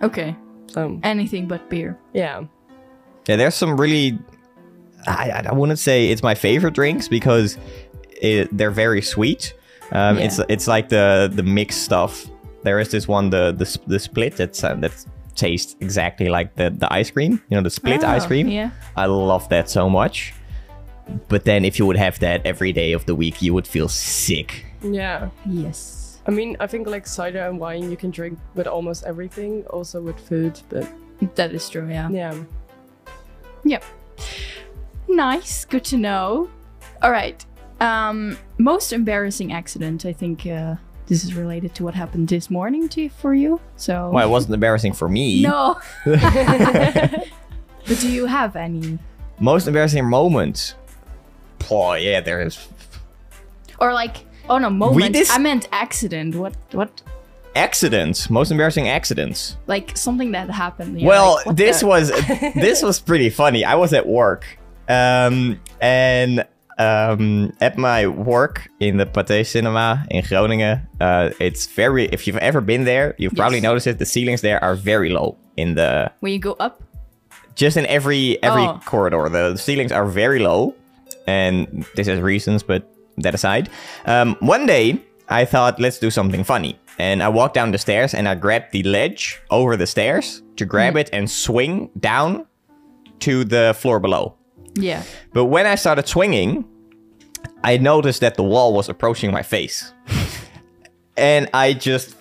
Okay. 0.02 0.36
So, 0.68 0.98
Anything 1.02 1.46
but 1.48 1.68
beer. 1.70 1.96
yeah. 2.12 2.44
Yeah, 3.28 3.36
there's 3.36 3.54
some 3.54 3.76
really. 3.80 4.18
I, 5.06 5.30
I- 5.30 5.46
I 5.50 5.52
wouldn't 5.52 5.78
say 5.78 6.10
it's 6.10 6.22
my 6.22 6.34
favorite 6.34 6.74
drinks 6.74 7.08
because 7.08 7.58
it, 8.22 8.48
they're 8.56 8.70
very 8.70 9.02
sweet. 9.02 9.54
Um, 9.92 10.18
Yeah. 10.18 10.24
It's 10.26 10.40
it's 10.48 10.66
like 10.68 10.88
the 10.88 11.30
the 11.32 11.42
mixed 11.42 11.82
stuff. 11.82 12.26
There 12.62 12.80
is 12.80 12.88
this 12.90 13.06
one 13.08 13.30
the 13.30 13.52
the, 13.52 13.78
the 13.86 13.98
split 13.98 14.36
that's 14.36 14.62
uh, 14.64 14.74
that 14.80 14.92
tastes 15.36 15.76
exactly 15.80 16.28
like 16.28 16.54
the 16.56 16.70
the 16.70 16.92
ice 16.92 17.10
cream. 17.10 17.40
You 17.48 17.56
know 17.56 17.62
the 17.62 17.70
split 17.70 18.02
Oh, 18.04 18.08
ice 18.08 18.26
cream. 18.26 18.48
Yeah. 18.48 18.70
I 18.96 19.06
love 19.06 19.48
that 19.50 19.70
so 19.70 19.88
much. 19.88 20.34
But 21.28 21.44
then 21.44 21.64
if 21.64 21.78
you 21.78 21.86
would 21.86 21.96
have 21.96 22.18
that 22.18 22.44
every 22.44 22.72
day 22.72 22.92
of 22.92 23.04
the 23.06 23.14
week, 23.14 23.40
you 23.40 23.54
would 23.54 23.66
feel 23.66 23.88
sick. 23.88 24.64
Yeah. 24.82 25.28
Yes. 25.48 26.20
I 26.26 26.32
mean, 26.32 26.56
I 26.58 26.66
think 26.66 26.88
like 26.88 27.06
cider 27.06 27.46
and 27.46 27.60
wine 27.60 27.90
you 27.90 27.96
can 27.96 28.10
drink 28.10 28.38
with 28.56 28.66
almost 28.66 29.04
everything, 29.04 29.64
also 29.70 30.02
with 30.02 30.18
food, 30.18 30.60
but 30.68 30.84
That 31.36 31.52
is 31.52 31.68
true. 31.70 31.88
Yeah. 31.88 32.10
yeah. 32.10 32.34
Yep. 33.64 33.84
Nice. 35.08 35.64
Good 35.64 35.84
to 35.84 35.96
know. 35.96 36.50
All 37.02 37.10
right. 37.12 37.44
Um, 37.80 38.36
most 38.58 38.92
embarrassing 38.92 39.52
accident. 39.52 40.04
I 40.04 40.12
think 40.12 40.46
uh, 40.46 40.76
this 41.06 41.24
is 41.24 41.34
related 41.34 41.74
to 41.76 41.84
what 41.84 41.94
happened 41.94 42.28
this 42.28 42.50
morning 42.50 42.88
to 42.90 43.08
for 43.08 43.34
you. 43.34 43.60
So. 43.76 44.10
Well, 44.12 44.26
it 44.26 44.30
wasn't 44.30 44.54
embarrassing 44.54 44.92
for 44.94 45.08
me. 45.08 45.42
No. 45.46 45.78
but 46.04 47.28
do 48.00 48.10
you 48.10 48.26
have 48.26 48.56
any? 48.56 48.98
Most 49.38 49.66
embarrassing 49.66 50.04
moment. 50.08 50.74
Oh 51.70 51.94
yeah, 51.94 52.20
there 52.20 52.40
is 52.40 52.68
Or 53.78 53.92
like, 53.92 54.16
oh 54.48 54.58
no, 54.58 54.70
moment. 54.70 55.12
dis- 55.12 55.30
I 55.30 55.38
meant 55.38 55.68
accident. 55.72 56.34
What? 56.34 56.56
What? 56.72 57.02
accidents. 57.56 58.28
Most 58.28 58.50
embarrassing 58.50 58.88
accidents. 58.88 59.56
Like 59.66 59.96
something 59.96 60.32
that 60.32 60.50
happened. 60.50 61.00
You're 61.00 61.08
well, 61.08 61.40
like, 61.46 61.56
this 61.56 61.80
the- 61.80 61.86
was 61.86 62.10
this 62.54 62.82
was 62.82 63.00
pretty 63.00 63.30
funny. 63.30 63.64
I 63.64 63.74
was 63.76 63.92
at 63.92 64.06
work, 64.06 64.44
um, 64.88 65.58
and 65.80 66.46
um, 66.78 67.52
at 67.60 67.78
my 67.78 68.06
work 68.06 68.68
in 68.80 68.96
the 68.98 69.06
Pathé 69.06 69.46
Cinema 69.46 70.04
in 70.10 70.22
Groningen, 70.24 70.86
uh, 71.00 71.30
it's 71.40 71.66
very. 71.66 72.04
If 72.06 72.26
you've 72.26 72.36
ever 72.38 72.60
been 72.60 72.84
there, 72.84 73.14
you've 73.18 73.34
probably 73.34 73.60
noticed 73.60 73.86
it. 73.86 73.98
The 73.98 74.06
ceilings 74.06 74.40
there 74.42 74.62
are 74.62 74.74
very 74.74 75.10
low 75.10 75.36
in 75.56 75.74
the 75.74 76.10
when 76.20 76.32
you 76.32 76.38
go 76.38 76.52
up. 76.60 76.82
just 77.54 77.76
in 77.78 77.86
every 77.86 78.36
every 78.42 78.62
Oh. 78.62 78.80
corridor. 78.84 79.28
The 79.30 79.56
ceilings 79.56 79.90
are 79.92 80.04
very 80.06 80.38
low, 80.38 80.74
and 81.26 81.86
this 81.96 82.06
has 82.06 82.20
reasons, 82.20 82.62
but 82.62 82.82
that 83.18 83.34
aside, 83.34 83.70
um, 84.04 84.36
one 84.40 84.66
day 84.66 84.98
I 85.28 85.46
thought 85.46 85.80
let's 85.80 85.98
do 85.98 86.10
something 86.10 86.44
funny, 86.44 86.78
and 86.98 87.22
I 87.22 87.28
walked 87.28 87.54
down 87.54 87.72
the 87.72 87.78
stairs 87.78 88.12
and 88.14 88.28
I 88.28 88.34
grabbed 88.34 88.72
the 88.72 88.82
ledge 88.82 89.40
over 89.50 89.76
the 89.76 89.86
stairs 89.86 90.42
to 90.56 90.66
grab 90.66 90.92
Mm-hmm. 90.92 90.98
it 90.98 91.10
and 91.14 91.30
swing 91.30 91.88
down 91.98 92.44
to 93.20 93.44
the 93.44 93.74
floor 93.80 93.98
below. 94.00 94.35
Yeah. 94.76 95.02
But 95.32 95.46
when 95.46 95.66
I 95.66 95.74
started 95.74 96.06
swinging, 96.06 96.64
I 97.64 97.76
noticed 97.78 98.20
that 98.20 98.36
the 98.36 98.42
wall 98.44 98.74
was 98.74 98.88
approaching 98.88 99.30
my 99.32 99.42
face. 99.42 99.92
and 101.16 101.48
I 101.52 101.72
just 101.72 102.16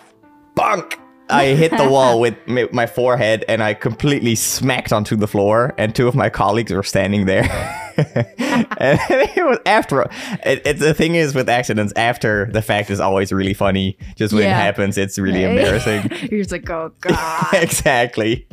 bunk. 0.56 1.00
I 1.28 1.48
hit 1.48 1.72
the 1.72 1.90
wall 1.90 2.20
with 2.26 2.36
my- 2.48 2.86
forehead 2.86 3.44
and 3.48 3.64
I 3.64 3.74
completely 3.74 4.36
smacked 4.36 4.94
onto 4.94 5.16
the 5.16 5.28
floor. 5.28 5.74
And 5.78 5.96
two 5.96 6.08
of 6.08 6.16
my 6.16 6.30
colleagues 6.30 6.72
were 6.72 6.84
standing 6.84 7.26
there. 7.26 7.44
and 7.98 9.00
it 9.10 9.46
was 9.46 9.58
after. 9.66 10.04
It, 10.46 10.66
it, 10.66 10.80
the 10.80 10.94
thing 10.94 11.16
is 11.16 11.34
with 11.34 11.50
accidents, 11.50 11.94
after 11.96 12.46
the 12.52 12.62
fact 12.62 12.90
is 12.92 13.00
always 13.00 13.32
really 13.32 13.54
funny. 13.56 13.98
Just 14.16 14.34
when 14.34 14.44
it 14.44 14.50
happens, 14.50 14.98
it's 14.98 15.18
really 15.18 15.44
embarrassing. 15.44 16.12
You're 16.30 16.42
just 16.42 16.52
like, 16.52 16.70
oh 16.70 16.92
god. 17.02 17.54
exactly. 17.54 18.48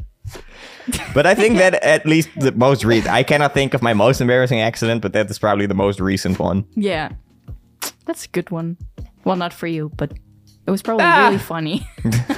But 1.14 1.26
I 1.26 1.34
think 1.34 1.58
that 1.58 1.74
at 1.82 2.04
least 2.06 2.28
the 2.36 2.52
most 2.52 2.84
recent, 2.84 3.12
I 3.12 3.22
cannot 3.22 3.54
think 3.54 3.74
of 3.74 3.82
my 3.82 3.94
most 3.94 4.20
embarrassing 4.20 4.60
accident, 4.60 5.02
but 5.02 5.12
that 5.12 5.30
is 5.30 5.38
probably 5.38 5.66
the 5.66 5.74
most 5.74 6.00
recent 6.00 6.38
one. 6.38 6.64
yeah. 6.74 7.10
That's 8.04 8.24
a 8.24 8.28
good 8.28 8.50
one. 8.50 8.76
Well, 9.24 9.36
not 9.36 9.52
for 9.52 9.68
you, 9.68 9.90
but 9.96 10.12
it 10.66 10.70
was 10.70 10.82
probably 10.82 11.04
Ah. 11.06 11.26
really 11.26 11.38
funny. 11.38 11.86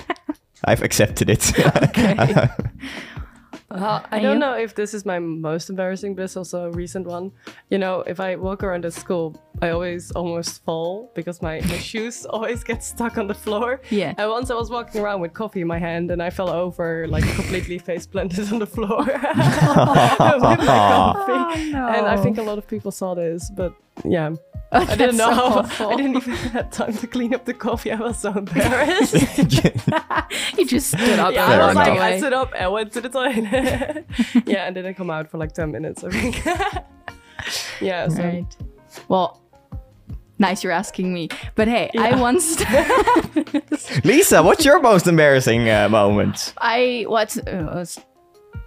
I've 0.65 0.83
accepted 0.83 1.31
it. 1.31 1.53
Uh, 3.71 4.01
I 4.11 4.21
don't 4.21 4.39
know 4.39 4.55
if 4.55 4.75
this 4.75 4.95
is 4.95 5.05
my 5.05 5.19
most 5.19 5.71
embarrassing, 5.71 6.15
but 6.15 6.23
it's 6.23 6.37
also 6.37 6.67
a 6.67 6.71
recent 6.71 7.07
one. 7.07 7.33
You 7.71 7.79
know, 7.79 8.01
if 8.07 8.21
I 8.21 8.37
walk 8.37 8.63
around 8.63 8.85
at 8.85 8.93
school, 8.93 9.41
I 9.63 9.71
always 9.71 10.11
almost 10.13 10.65
fall 10.65 11.11
because 11.15 11.41
my, 11.43 11.61
my 11.61 11.79
shoes 11.91 12.27
always 12.27 12.63
get 12.63 12.85
stuck 12.85 13.19
on 13.19 13.27
the 13.27 13.35
floor. 13.35 13.81
Yeah. 13.91 14.15
And 14.19 14.31
once 14.31 14.51
I 14.51 14.55
was 14.55 14.71
walking 14.71 15.01
around 15.01 15.21
with 15.21 15.33
coffee 15.33 15.63
in 15.63 15.67
my 15.67 15.79
hand 15.79 16.11
and 16.11 16.23
I 16.23 16.31
fell 16.31 16.51
over, 16.51 17.07
like 17.09 17.25
completely 17.35 17.79
face 17.79 18.07
planted 18.07 18.53
on 18.53 18.59
the 18.59 18.67
floor 18.67 18.99
with 19.05 19.09
my 19.09 20.57
coffee. 20.61 21.33
Oh, 21.33 21.71
no. 21.73 21.89
And 21.89 22.07
I 22.07 22.17
think 22.17 22.39
a 22.39 22.43
lot 22.43 22.59
of 22.59 22.67
people 22.67 22.91
saw 22.91 23.15
this, 23.15 23.51
but 23.51 23.75
yeah. 24.05 24.35
I 24.73 24.97
didn't 24.97 25.19
know. 25.19 25.65
so. 25.77 25.91
I 25.91 25.97
didn't 25.97 26.17
even 26.17 26.35
have 26.35 26.71
time 26.71 26.93
to 26.95 27.07
clean 27.07 27.33
up 27.33 27.45
the 27.45 27.55
coffee. 27.55 27.93
I 27.93 28.01
was 28.01 28.19
so 28.19 28.33
embarrassed. 28.37 29.15
you 30.59 30.67
just 30.67 30.89
stood 30.89 31.19
up 31.19 31.33
Yeah, 31.33 31.47
I 31.47 31.67
was 31.67 31.77
walked 31.77 31.89
like. 31.89 32.01
I 32.01 32.19
stood 32.19 32.33
up 32.33 32.53
and 32.57 32.73
went 32.73 32.93
to 32.93 33.01
the 33.01 33.09
toilet. 33.09 34.05
yeah, 34.47 34.67
and 34.67 34.75
didn't 34.75 34.95
come 34.95 35.11
out 35.11 35.31
for 35.31 35.39
like 35.39 35.53
10 35.53 35.71
minutes, 35.71 36.03
I 36.03 36.11
think. 36.11 36.45
yeah, 37.81 38.09
so. 38.09 38.23
Right. 38.23 38.57
Well, 39.09 39.41
nice 40.41 40.65
you're 40.65 40.73
asking 40.73 41.15
me. 41.15 41.29
But 41.55 41.69
hey, 41.69 41.91
I 41.97 42.19
once 42.21 42.59
Lisa, 44.05 44.43
what's 44.43 44.65
your 44.65 44.81
most 44.81 45.07
embarrassing 45.07 45.69
uh, 45.71 45.89
moment? 45.89 46.53
I 46.59 47.05
what's 47.07 47.39
uh, 47.39 47.85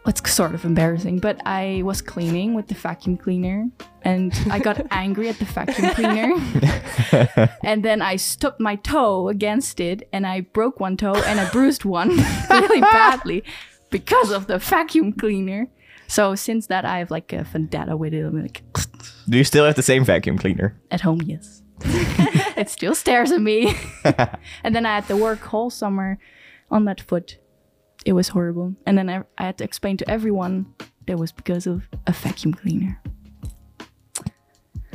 what's 0.07 0.31
sort 0.31 0.55
of 0.55 0.63
embarrassing, 0.63 1.19
but 1.19 1.45
I 1.45 1.81
was 1.83 2.01
cleaning 2.01 2.53
with 2.53 2.67
the 2.67 2.75
vacuum 2.75 3.17
cleaner 3.17 3.67
and 4.03 4.33
I 4.49 4.57
got 4.57 4.87
angry 4.91 5.27
at 5.27 5.37
the 5.37 5.43
vacuum 5.43 5.89
cleaner. 5.89 7.49
and 7.63 7.83
then 7.83 8.01
I 8.01 8.15
stubbed 8.15 8.61
my 8.61 8.77
toe 8.77 9.27
against 9.27 9.81
it 9.81 10.07
and 10.13 10.25
I 10.25 10.41
broke 10.41 10.79
one 10.79 10.95
toe 10.95 11.15
and 11.15 11.41
I 11.41 11.49
bruised 11.49 11.83
one 11.83 12.09
really 12.49 12.79
badly 12.79 13.43
because 13.89 14.31
of 14.31 14.47
the 14.47 14.59
vacuum 14.59 15.11
cleaner. 15.11 15.67
So 16.07 16.35
since 16.35 16.67
that 16.67 16.85
I 16.85 16.99
have 16.99 17.11
like 17.11 17.33
a 17.33 17.43
vendetta 17.43 17.97
with 17.97 18.13
it. 18.13 18.21
I'm 18.21 18.41
like 18.41 18.63
Do 19.27 19.37
you 19.37 19.43
still 19.43 19.65
have 19.65 19.75
the 19.75 19.83
same 19.83 20.05
vacuum 20.05 20.37
cleaner? 20.37 20.79
At 20.89 21.01
home, 21.01 21.21
yes. 21.21 21.63
it 22.55 22.69
still 22.69 22.95
stares 22.95 23.33
at 23.33 23.41
me. 23.41 23.75
and 24.63 24.73
then 24.73 24.85
I 24.85 24.95
had 24.95 25.07
to 25.09 25.17
work 25.17 25.39
whole 25.41 25.69
summer 25.69 26.17
on 26.71 26.85
that 26.85 27.01
foot 27.01 27.39
it 28.07 28.13
was 28.13 28.29
horrible. 28.29 28.73
And 28.85 28.97
then 28.97 29.09
I, 29.09 29.23
I 29.37 29.43
had 29.43 29.57
to 29.57 29.63
explain 29.63 29.97
to 29.97 30.09
everyone 30.09 30.65
that 31.05 31.13
it 31.13 31.19
was 31.19 31.31
because 31.33 31.67
of 31.67 31.87
a 32.07 32.11
vacuum 32.13 32.53
cleaner. 32.53 33.01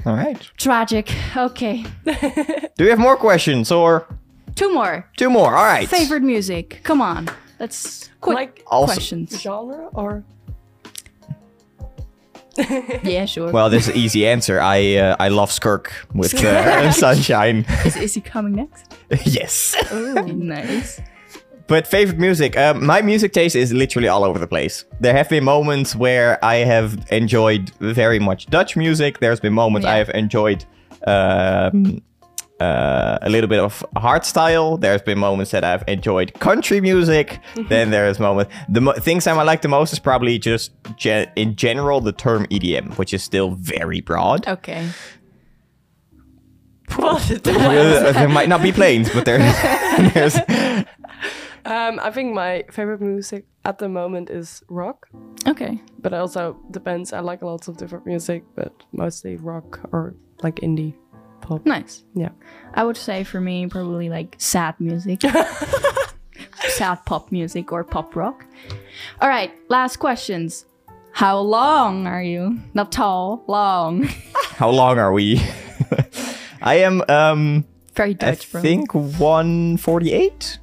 All 0.06 0.16
right. 0.16 0.40
Tragic. 0.56 1.12
Okay. 1.36 1.84
Do 2.76 2.84
we 2.84 2.88
have 2.90 2.98
more 2.98 3.16
questions 3.16 3.70
or 3.70 4.06
Two 4.54 4.72
more. 4.74 5.06
two 5.16 5.30
more? 5.30 5.54
All 5.54 5.64
right. 5.64 5.88
Favorite 5.88 6.22
music. 6.22 6.80
Come 6.82 7.00
on. 7.02 7.28
Let's 7.60 8.10
quick 8.20 8.34
Like- 8.34 8.62
Also- 8.66 8.94
questions. 8.94 9.40
Genre 9.40 9.88
or 9.94 10.24
Yeah, 13.02 13.24
sure. 13.26 13.50
Well, 13.52 13.70
this 13.70 13.88
is 13.88 13.94
an 13.94 13.96
easy 14.00 14.26
answer. 14.26 14.60
I 14.60 14.96
uh, 14.96 15.16
I 15.18 15.28
love 15.28 15.50
Skirk 15.50 15.90
with 16.14 16.34
uh, 16.34 16.92
Sunshine. 17.04 17.64
is, 17.86 17.96
is 17.96 18.14
he 18.14 18.20
coming 18.20 18.54
next? 18.54 18.94
yes. 19.24 19.74
nice. 19.92 21.00
But 21.66 21.86
favorite 21.86 22.18
music, 22.18 22.56
uh, 22.56 22.74
my 22.74 23.02
music 23.02 23.32
taste 23.32 23.56
is 23.56 23.72
literally 23.72 24.08
all 24.08 24.24
over 24.24 24.38
the 24.38 24.46
place. 24.46 24.84
There 25.00 25.14
have 25.14 25.28
been 25.28 25.44
moments 25.44 25.94
where 25.94 26.42
I 26.44 26.56
have 26.56 27.06
enjoyed 27.10 27.70
very 27.80 28.18
much 28.18 28.46
Dutch 28.46 28.76
music. 28.76 29.20
There's 29.20 29.40
been 29.40 29.52
moments 29.52 29.86
I 29.86 29.96
have 29.96 30.10
enjoyed 30.10 30.64
um, 31.06 32.02
uh, 32.60 33.18
a 33.22 33.28
little 33.28 33.48
bit 33.48 33.58
of 33.58 33.84
hardstyle. 33.96 34.80
There's 34.80 35.02
been 35.02 35.18
moments 35.18 35.50
that 35.50 35.64
I've 35.64 35.84
enjoyed 35.88 36.34
country 36.34 36.80
music. 36.80 37.38
then 37.68 37.90
there's 37.90 38.18
moments. 38.18 38.52
The 38.68 38.80
mo- 38.80 38.92
things 38.92 39.26
I 39.26 39.32
like 39.42 39.62
the 39.62 39.68
most 39.68 39.92
is 39.92 39.98
probably 39.98 40.38
just 40.38 40.72
in 41.36 41.56
general 41.56 42.00
the 42.00 42.12
term 42.12 42.46
EDM, 42.46 42.98
which 42.98 43.12
is 43.12 43.22
still 43.22 43.52
very 43.52 44.00
broad. 44.00 44.46
Okay. 44.46 44.88
there 48.12 48.28
might 48.28 48.48
not 48.48 48.62
be 48.62 48.70
planes, 48.70 49.08
but 49.10 49.24
there, 49.24 49.38
there's 50.14 50.36
um, 51.64 52.00
I 52.02 52.10
think 52.10 52.34
my 52.34 52.64
favorite 52.70 53.00
music 53.00 53.46
at 53.64 53.78
the 53.78 53.88
moment 53.88 54.30
is 54.30 54.62
rock, 54.68 55.08
Okay. 55.46 55.80
but 56.00 56.12
it 56.12 56.16
also 56.16 56.56
depends. 56.70 57.12
I 57.12 57.20
like 57.20 57.42
lots 57.42 57.68
of 57.68 57.76
different 57.76 58.06
music, 58.06 58.44
but 58.54 58.72
mostly 58.92 59.36
rock 59.36 59.80
or 59.92 60.14
like 60.42 60.56
indie 60.56 60.94
pop. 61.40 61.64
Nice. 61.66 62.04
Yeah. 62.14 62.30
I 62.74 62.84
would 62.84 62.96
say 62.96 63.24
for 63.24 63.40
me, 63.40 63.66
probably 63.66 64.08
like 64.08 64.34
sad 64.38 64.74
music. 64.80 65.20
sad 66.68 67.04
pop 67.04 67.30
music 67.30 67.72
or 67.72 67.84
pop 67.84 68.16
rock. 68.16 68.44
All 69.20 69.28
right, 69.28 69.52
last 69.68 69.96
questions. 69.98 70.64
How 71.12 71.38
long 71.38 72.06
are 72.06 72.22
you? 72.22 72.58
Not 72.74 72.90
tall, 72.90 73.44
long. 73.46 74.04
how 74.56 74.70
long 74.70 74.98
are 74.98 75.12
we? 75.12 75.40
I 76.62 76.76
am 76.76 77.02
um 77.08 77.64
Very 77.94 78.10
I 78.10 78.12
Dutch, 78.14 78.50
bro. 78.50 78.60
I 78.60 78.62
think 78.62 78.94
148 78.94 80.58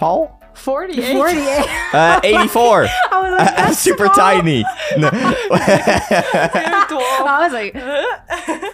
tall. 0.00 0.40
48. 0.54 1.12
48. 1.16 1.94
Uh, 1.94 2.20
84. 2.24 2.86
I 3.12 3.20
was 3.22 3.32
like, 3.38 3.58
I'm 3.58 3.74
super 3.74 4.06
small. 4.06 4.16
tiny. 4.16 4.64
No. 4.98 5.08
I 7.22 7.38
was 7.44 7.52
like, 7.52 7.74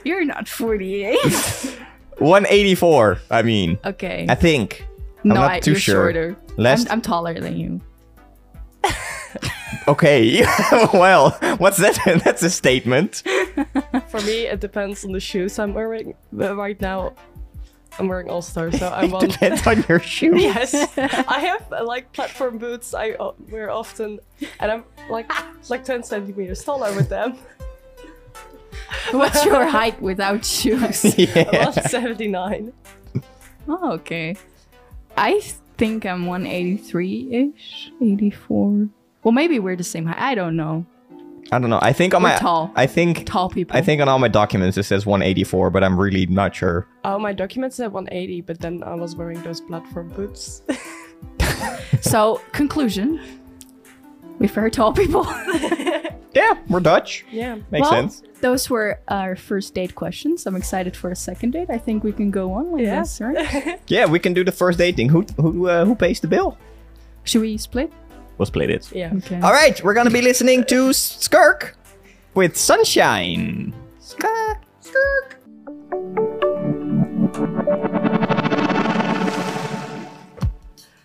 you're 0.04 0.24
not 0.24 0.48
48. 0.48 1.18
184. 2.18 3.18
I 3.30 3.42
mean, 3.42 3.78
okay. 3.84 4.26
I 4.28 4.34
think. 4.34 4.86
I'm 5.24 5.28
no, 5.30 5.34
not 5.34 5.50
I, 5.50 5.60
too 5.60 5.72
you're 5.72 5.80
sure. 5.80 5.94
shorter. 5.94 6.36
Last- 6.56 6.86
I'm, 6.86 6.94
I'm 6.94 7.02
taller 7.02 7.38
than 7.38 7.56
you. 7.58 7.80
Okay. 9.88 10.42
well, 10.94 11.30
what's 11.58 11.76
that? 11.78 11.98
That's 12.24 12.42
a 12.42 12.50
statement. 12.50 13.22
For 14.08 14.20
me, 14.22 14.46
it 14.46 14.60
depends 14.60 15.04
on 15.04 15.12
the 15.12 15.20
shoes 15.20 15.58
I'm 15.58 15.74
wearing. 15.74 16.14
But 16.32 16.56
right 16.56 16.80
now, 16.80 17.14
I'm 17.98 18.08
wearing 18.08 18.28
All 18.28 18.42
Star, 18.42 18.70
so 18.70 18.88
I'm 18.88 19.14
on. 19.14 19.28
Depends 19.28 19.66
on 19.66 19.84
your 19.88 20.00
shoe. 20.14 20.38
Yes, 20.38 20.74
I 20.98 21.40
have 21.40 21.72
uh, 21.72 21.84
like 21.84 22.12
platform 22.12 22.58
boots. 22.58 22.92
I 22.94 23.12
uh, 23.12 23.32
wear 23.50 23.70
often, 23.70 24.20
and 24.60 24.70
I'm 24.70 24.84
like 25.08 25.30
like 25.70 25.84
10 25.84 26.02
centimeters 26.02 26.62
taller 26.62 26.94
with 26.94 27.08
them. 27.08 27.38
What's 29.12 29.44
your 29.44 29.64
height 29.78 30.00
without 30.00 30.44
shoes? 30.44 31.18
Yeah. 31.18 31.44
179. 31.64 32.72
oh, 33.68 33.92
okay. 33.92 34.36
I 35.16 35.40
think 35.78 36.04
I'm 36.04 36.26
183 36.26 37.52
ish, 37.56 37.90
84. 38.02 38.88
Well, 39.22 39.32
maybe 39.32 39.58
we're 39.58 39.76
the 39.76 39.84
same 39.84 40.06
height. 40.06 40.18
I 40.18 40.34
don't 40.34 40.56
know. 40.56 40.84
I 41.52 41.58
don't 41.58 41.70
know. 41.70 41.78
I 41.82 41.92
think 41.92 42.14
on 42.14 42.22
We're 42.22 42.30
my 42.30 42.36
tall. 42.38 42.72
I 42.74 42.86
think 42.86 43.24
Tall 43.26 43.48
people. 43.48 43.76
I 43.76 43.80
think 43.80 44.00
on 44.02 44.08
all 44.08 44.18
my 44.18 44.28
documents 44.28 44.76
it 44.76 44.82
says 44.84 45.06
184, 45.06 45.70
but 45.70 45.84
I'm 45.84 45.98
really 45.98 46.26
not 46.26 46.54
sure. 46.54 46.88
Oh, 47.04 47.18
my 47.18 47.32
documents 47.32 47.76
said 47.76 47.92
180, 47.92 48.40
but 48.42 48.58
then 48.60 48.82
I 48.82 48.94
was 48.94 49.14
wearing 49.16 49.40
those 49.42 49.60
platform 49.60 50.08
boots. 50.08 50.62
so. 52.00 52.40
Conclusion: 52.52 53.20
We 54.38 54.46
very 54.48 54.70
tall 54.70 54.92
people. 54.92 55.26
Yeah, 56.34 56.58
we're 56.68 56.80
Dutch. 56.80 57.24
yeah. 57.30 57.54
Makes 57.70 57.90
well, 57.90 57.90
sense. 57.92 58.22
those 58.42 58.68
were 58.68 59.00
our 59.08 59.36
first 59.36 59.72
date 59.72 59.94
questions. 59.94 60.44
I'm 60.46 60.54
excited 60.54 60.94
for 60.94 61.10
a 61.10 61.16
second 61.16 61.52
date. 61.52 61.70
I 61.70 61.78
think 61.78 62.04
we 62.04 62.12
can 62.12 62.30
go 62.30 62.52
on 62.52 62.72
with 62.72 62.82
Yeah. 62.84 63.00
this, 63.00 63.22
right? 63.22 63.80
Yeah, 63.88 64.04
we 64.04 64.18
can 64.18 64.34
do 64.34 64.44
the 64.44 64.52
first 64.52 64.76
dating. 64.76 65.08
Who 65.08 65.24
who 65.40 65.66
uh, 65.68 65.86
who 65.86 65.94
pays 65.94 66.20
the 66.20 66.28
bill? 66.28 66.58
Should 67.24 67.40
we 67.40 67.56
split? 67.56 67.90
We'll 68.38 68.46
split 68.46 68.70
it. 68.70 68.92
Yeah. 68.92 69.12
Okay. 69.16 69.40
All 69.40 69.52
right, 69.52 69.82
we're 69.82 69.94
gonna 69.94 70.10
be 70.10 70.22
listening 70.22 70.64
to 70.64 70.92
Skirk 70.92 71.74
with 72.34 72.56
Sunshine. 72.56 73.74
Skirk, 73.98 74.58
Skirk. 74.80 75.38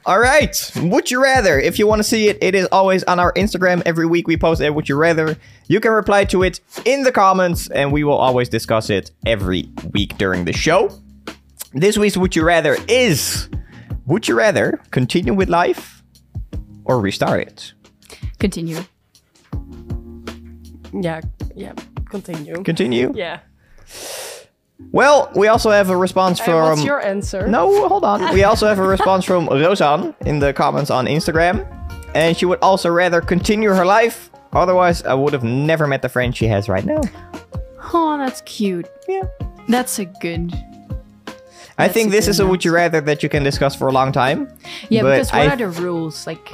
All 0.03 0.19
right, 0.19 0.71
would 0.77 1.11
you 1.11 1.21
rather? 1.21 1.59
If 1.59 1.77
you 1.79 1.87
want 1.87 1.99
to 1.99 2.03
see 2.03 2.27
it, 2.27 2.37
it 2.41 2.55
is 2.55 2.67
always 2.71 3.03
on 3.03 3.19
our 3.19 3.31
Instagram. 3.33 3.81
Every 3.85 4.07
week 4.07 4.27
we 4.27 4.35
post 4.35 4.59
a 4.59 4.71
would 4.71 4.89
you 4.89 4.95
rather. 4.97 5.37
You 5.67 5.79
can 5.79 5.91
reply 5.91 6.25
to 6.25 6.43
it 6.43 6.59
in 6.85 7.03
the 7.03 7.11
comments, 7.11 7.69
and 7.69 7.93
we 7.93 8.03
will 8.03 8.17
always 8.17 8.49
discuss 8.49 8.89
it 8.89 9.11
every 9.25 9.69
week 9.93 10.17
during 10.17 10.43
the 10.45 10.53
show. 10.53 10.89
This 11.73 11.97
week's 11.97 12.17
would 12.17 12.35
you 12.35 12.43
rather 12.43 12.77
is: 12.89 13.47
Would 14.07 14.27
you 14.27 14.35
rather 14.35 14.81
continue 14.89 15.33
with 15.33 15.49
life 15.49 16.00
or 16.91 16.99
restart 16.99 17.39
it? 17.41 17.73
Continue. 18.39 18.80
Yeah. 20.93 21.21
Yeah. 21.56 21.73
Continue. 22.10 22.63
Continue. 22.63 23.13
Yeah. 23.15 23.39
Well, 24.91 25.32
we 25.36 25.47
also 25.47 25.69
have 25.69 25.89
a 25.89 25.95
response 25.95 26.39
And 26.39 26.45
from. 26.47 26.69
what's 26.69 26.84
your 26.84 26.99
answer? 27.01 27.47
No, 27.47 27.88
hold 27.88 28.04
on. 28.04 28.34
We 28.34 28.43
also 28.43 28.67
have 28.67 28.80
a 28.80 28.84
response 28.88 29.23
from 29.23 29.47
Rosanne 29.51 30.13
in 30.25 30.39
the 30.39 30.51
comments 30.54 30.89
on 30.91 31.06
Instagram. 31.06 31.65
And 32.13 32.36
she 32.36 32.45
would 32.45 32.60
also 32.62 32.89
rather 32.89 33.21
continue 33.21 33.69
her 33.69 33.86
life. 33.86 34.30
Otherwise, 34.51 35.01
I 35.04 35.13
would 35.13 35.32
have 35.32 35.45
never 35.45 35.88
met 35.88 36.01
the 36.01 36.10
friend 36.10 36.36
she 36.36 36.47
has 36.47 36.67
right 36.67 36.84
now. 36.84 36.99
Oh, 37.93 38.17
that's 38.17 38.41
cute. 38.41 38.89
Yeah. 39.08 39.23
That's 39.69 39.97
a 39.99 40.06
good. 40.06 40.51
I 41.77 41.88
think 41.88 42.12
this 42.12 42.27
is 42.27 42.39
a 42.41 42.45
would 42.45 42.65
you 42.65 42.73
rather 42.73 42.99
that 43.01 43.23
you 43.23 43.30
can 43.30 43.43
discuss 43.43 43.75
for 43.75 43.88
a 43.88 43.91
long 43.93 44.12
time. 44.12 44.49
Yeah, 44.89 45.04
because 45.04 45.32
what 45.32 45.41
I- 45.41 45.54
are 45.54 45.56
the 45.56 45.69
rules? 45.69 46.27
Like, 46.27 46.51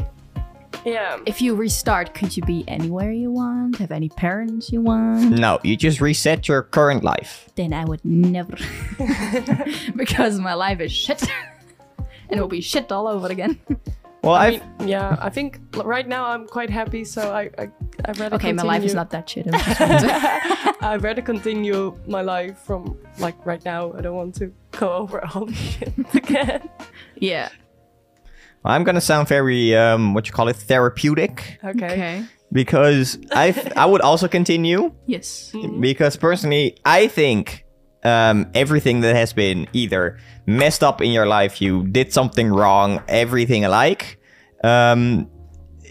Yeah. 0.87 1.19
if 1.25 1.41
you 1.41 1.53
restart, 1.55 2.13
could 2.13 2.35
you 2.37 2.43
be 2.43 2.63
anywhere 2.67 3.11
you 3.11 3.29
want? 3.29 3.77
Have 3.77 3.91
any 3.91 4.09
parents 4.09 4.71
you 4.71 4.81
want? 4.81 5.31
No, 5.31 5.59
you 5.63 5.75
just 5.75 5.99
reset 5.99 6.47
your 6.47 6.63
current 6.63 7.03
life. 7.03 7.49
Then 7.55 7.73
I 7.73 7.83
would 7.83 8.03
never. 8.05 8.55
because 9.95 10.39
my 10.39 10.53
life 10.53 10.79
is 10.79 10.91
shit. 10.91 11.21
and 12.29 12.39
it 12.39 12.41
will 12.41 12.47
be 12.47 12.61
shit 12.61 12.91
all 12.91 13.07
over 13.07 13.27
again. 13.27 13.59
Well, 14.23 14.35
I 14.35 14.49
mean, 14.51 14.61
yeah, 14.85 15.15
I 15.21 15.29
think 15.29 15.59
right 15.83 16.07
now 16.07 16.25
I'm 16.25 16.47
quite 16.47 16.69
happy, 16.69 17.03
so 17.05 17.31
I 17.31 17.49
I 17.57 17.69
I'd 18.05 18.19
rather 18.19 18.35
okay, 18.35 18.51
my 18.51 18.63
life 18.63 18.83
is 18.83 18.93
not 18.95 19.09
that 19.11 19.29
shit. 19.29 19.47
I'm 19.47 19.53
just 19.59 19.79
want 19.79 19.99
to- 20.01 20.75
I'd 20.81 21.03
rather 21.03 21.21
continue 21.21 21.95
my 22.07 22.21
life 22.21 22.57
from 22.59 22.97
like 23.19 23.35
right 23.45 23.63
now. 23.63 23.93
I 23.93 24.01
don't 24.01 24.15
want 24.15 24.35
to 24.35 24.51
go 24.71 24.91
over 24.91 25.23
all 25.33 25.45
the 25.45 25.53
shit 25.53 25.93
again. 26.13 26.69
yeah. 27.15 27.49
I'm 28.65 28.83
gonna 28.83 29.01
sound 29.01 29.27
very 29.27 29.75
um, 29.75 30.13
what 30.13 30.27
you 30.27 30.33
call 30.33 30.47
it, 30.49 30.55
therapeutic, 30.57 31.59
Okay. 31.63 31.85
Okay. 31.85 32.25
because 32.51 33.17
I 33.31 33.53
I 33.75 33.85
would 33.85 34.01
also 34.01 34.27
continue 34.27 34.91
Yes. 35.05 35.53
because 35.79 36.17
personally 36.17 36.77
I 36.85 37.07
think 37.07 37.65
um, 38.03 38.45
everything 38.53 39.01
that 39.01 39.15
has 39.15 39.33
been 39.33 39.67
either 39.73 40.17
messed 40.45 40.83
up 40.83 41.01
in 41.01 41.11
your 41.11 41.25
life, 41.25 41.61
you 41.61 41.87
did 41.87 42.13
something 42.13 42.49
wrong, 42.49 43.01
everything 43.07 43.65
alike, 43.65 44.19
um, 44.63 45.29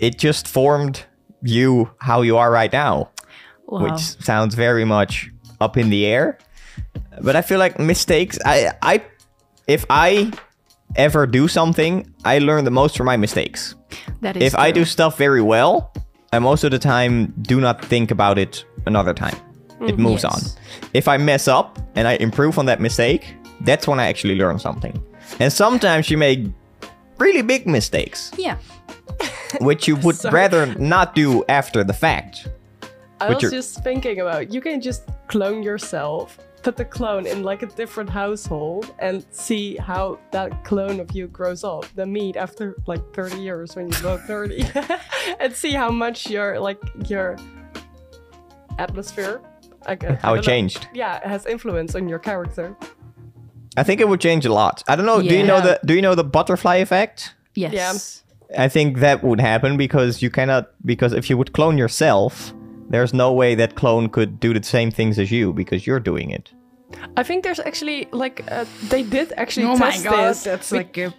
it 0.01 0.19
just 0.19 0.47
formed 0.49 1.05
you 1.43 1.91
how 1.99 2.23
you 2.23 2.37
are 2.39 2.51
right 2.51 2.73
now, 2.73 3.11
Wow. 3.67 3.83
which 3.85 4.01
sounds 4.01 4.55
very 4.55 4.85
much 4.85 5.31
up 5.61 5.77
in 5.77 5.91
the 5.91 6.07
air. 6.07 6.39
But 7.23 7.37
I 7.37 7.43
feel 7.43 7.59
like 7.59 7.79
mistakes. 7.79 8.39
I 8.45 8.73
I 8.83 9.03
if 9.67 9.85
I 9.91 10.31
ever 10.97 11.27
do 11.27 11.49
something, 11.49 12.07
I 12.25 12.39
learn 12.39 12.65
the 12.65 12.71
most 12.71 12.97
from 12.97 13.07
my 13.07 13.17
mistakes. 13.17 13.75
that 14.21 14.37
is 14.37 14.43
If 14.43 14.55
I 14.59 14.71
do 14.73 14.85
stuff 14.85 15.17
very 15.19 15.43
well, 15.43 15.93
I 16.33 16.39
most 16.39 16.65
of 16.65 16.71
the 16.71 16.79
time 16.79 17.33
do 17.43 17.61
not 17.61 17.85
think 17.85 18.11
about 18.11 18.39
it 18.39 18.65
another 18.87 19.15
time. 19.15 19.37
It 19.81 19.97
mm, 19.97 19.99
moves 19.99 20.25
Yes. 20.25 20.57
on. 20.57 20.89
If 20.95 21.09
I 21.09 21.17
mess 21.19 21.49
up 21.49 21.79
and 21.97 22.09
I 22.09 22.15
improve 22.17 22.59
on 22.59 22.67
that 22.67 22.81
mistake, 22.81 23.37
that's 23.61 23.87
when 23.87 24.01
I 24.01 24.09
actually 24.09 24.37
learn 24.37 24.59
something. 24.59 25.01
And 25.41 25.53
sometimes 25.53 26.11
you 26.11 26.19
make 26.19 26.47
really 27.19 27.43
big 27.43 27.67
mistakes. 27.67 28.31
Yeah. 28.37 28.57
which 29.61 29.87
you 29.89 29.97
would 29.97 30.17
Sorry. 30.17 30.35
rather 30.35 30.67
not 30.79 31.15
do 31.15 31.45
after 31.49 31.85
the 31.85 31.93
fact. 31.93 32.49
I 33.21 33.31
was 33.33 33.43
you're- 33.43 33.57
just 33.57 33.83
thinking 33.85 34.21
about 34.21 34.53
you 34.53 34.61
can 34.61 34.81
just 34.81 35.03
clone 35.29 35.63
yourself, 35.63 36.39
put 36.67 36.77
the 36.77 36.85
clone 36.85 37.29
in 37.29 37.45
like 37.45 37.63
a 37.63 37.67
different 37.67 38.11
household, 38.11 38.93
and 38.99 39.25
see 39.31 39.77
how 39.77 40.19
that 40.33 40.65
clone 40.65 40.99
of 40.99 41.13
you 41.13 41.29
grows 41.29 41.63
up. 41.63 41.87
Then 41.95 42.13
meet 42.13 42.35
after 42.37 42.75
like 42.89 43.15
30 43.15 43.41
years 43.41 43.77
when 43.77 43.89
you're 43.89 44.03
both 44.03 44.23
30, 44.25 44.65
and 45.41 45.55
see 45.55 45.71
how 45.71 45.91
much 45.91 46.29
your 46.29 46.59
like 46.59 46.83
your 47.09 47.37
atmosphere. 48.81 49.41
I, 49.87 49.95
gu- 49.95 50.09
I 50.09 50.15
How 50.15 50.17
it 50.17 50.21
don't 50.23 50.37
know. 50.37 50.43
changed. 50.43 50.89
Yeah, 50.93 51.19
it 51.19 51.29
has 51.29 51.47
influence 51.47 51.95
on 51.95 52.09
your 52.09 52.19
character. 52.19 52.77
I 53.77 53.85
think 53.85 54.01
it 54.01 54.09
would 54.09 54.21
change 54.21 54.45
a 54.45 54.53
lot. 54.53 54.83
I 54.89 54.97
don't 54.97 55.07
know. 55.07 55.23
Do 55.23 55.37
you 55.37 55.45
know 55.45 55.61
the 55.61 55.79
Do 55.85 55.95
you 55.95 56.03
know 56.03 56.17
the 56.17 56.25
butterfly 56.25 56.77
effect? 56.77 57.37
Yes. 57.55 58.25
I 58.59 58.69
think 58.69 58.99
that 58.99 59.23
would 59.23 59.41
happen 59.41 59.77
because 59.77 60.21
you 60.21 60.31
cannot 60.31 60.73
because 60.85 61.13
if 61.13 61.31
you 61.31 61.39
would 61.39 61.53
clone 61.53 61.79
yourself, 61.79 62.53
there's 62.91 63.15
no 63.15 63.33
way 63.33 63.55
that 63.55 63.77
clone 63.77 64.09
could 64.09 64.41
do 64.41 64.53
the 64.53 64.63
same 64.65 64.91
things 64.91 65.17
as 65.19 65.31
you 65.31 65.53
because 65.53 65.87
you're 65.87 66.01
doing 66.01 66.31
it. 66.31 66.53
I 67.17 67.23
think 67.23 67.43
there's 67.45 67.59
actually 67.61 68.09
like 68.13 68.45
uh, 68.51 68.65
they 68.89 69.03
did 69.03 69.33
actually 69.37 69.67
Oh 69.67 69.77
my 69.77 69.91
test 69.91 70.05
god, 70.05 70.29
this. 70.31 70.45
that's 70.45 70.71
Be- 70.71 70.77
like 70.77 70.99
a 70.99 71.13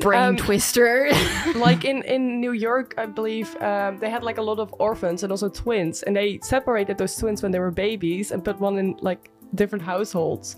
brain 0.00 0.20
Um, 0.22 0.36
twister. 0.36 1.08
like 1.54 1.84
in 1.90 2.02
in 2.02 2.40
New 2.40 2.52
York, 2.52 2.94
I 2.98 3.06
believe 3.06 3.54
um, 3.62 3.98
they 3.98 4.10
had 4.10 4.22
like 4.24 4.38
a 4.38 4.42
lot 4.42 4.58
of 4.58 4.74
orphans 4.78 5.22
and 5.22 5.30
also 5.32 5.48
twins, 5.48 6.02
and 6.02 6.16
they 6.16 6.38
separated 6.42 6.98
those 6.98 7.16
twins 7.16 7.42
when 7.42 7.52
they 7.52 7.60
were 7.60 7.70
babies 7.70 8.32
and 8.32 8.42
put 8.44 8.58
one 8.60 8.78
in 8.78 8.96
like 9.02 9.30
different 9.54 9.84
households, 9.84 10.56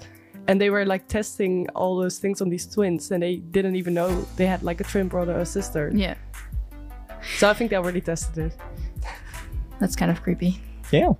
and 0.48 0.58
they 0.60 0.70
were 0.70 0.86
like 0.86 1.06
testing 1.08 1.68
all 1.74 2.00
those 2.00 2.18
things 2.18 2.40
on 2.40 2.48
these 2.48 2.66
twins, 2.66 3.10
and 3.10 3.22
they 3.22 3.36
didn't 3.36 3.76
even 3.76 3.92
know 3.92 4.08
they 4.36 4.46
had 4.46 4.62
like 4.62 4.80
a 4.80 4.84
twin 4.84 5.08
brother 5.08 5.38
or 5.38 5.44
sister. 5.44 5.90
yeah, 5.94 6.14
So 7.38 7.50
I 7.50 7.54
think 7.54 7.68
they 7.70 7.76
already 7.76 8.00
tested 8.00 8.38
it. 8.46 8.56
that's 9.80 9.96
kind 9.96 10.10
of 10.10 10.22
creepy. 10.22 10.60
Yeah. 10.92 11.12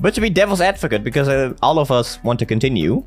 But 0.00 0.14
to 0.14 0.20
be 0.20 0.30
devil's 0.30 0.60
advocate, 0.60 1.04
because 1.04 1.28
uh, 1.28 1.54
all 1.62 1.78
of 1.78 1.90
us 1.90 2.22
want 2.22 2.38
to 2.40 2.46
continue, 2.46 3.04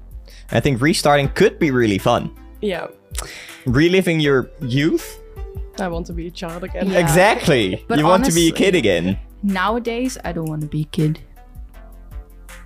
I 0.52 0.60
think 0.60 0.82
restarting 0.82 1.30
could 1.30 1.60
be 1.60 1.72
really 1.72 1.98
fun. 1.98 2.32
Yeah, 2.62 2.88
Reliving 3.66 4.20
your 4.20 4.50
youth? 4.62 5.20
I 5.80 5.88
want 5.88 6.06
to 6.08 6.14
be 6.14 6.28
a 6.28 6.32
child 6.32 6.64
again. 6.64 6.90
Yeah. 6.90 7.00
Exactly. 7.00 7.84
But 7.88 8.00
you 8.00 8.06
want 8.06 8.26
to 8.26 8.32
be 8.34 8.50
a 8.50 8.52
kid 8.52 8.76
again. 8.76 9.20
Nowadays, 9.44 10.18
I 10.24 10.32
don't 10.32 10.46
want 10.50 10.62
to 10.62 10.68
be 10.68 10.82
a 10.82 10.86
kid. 10.86 11.20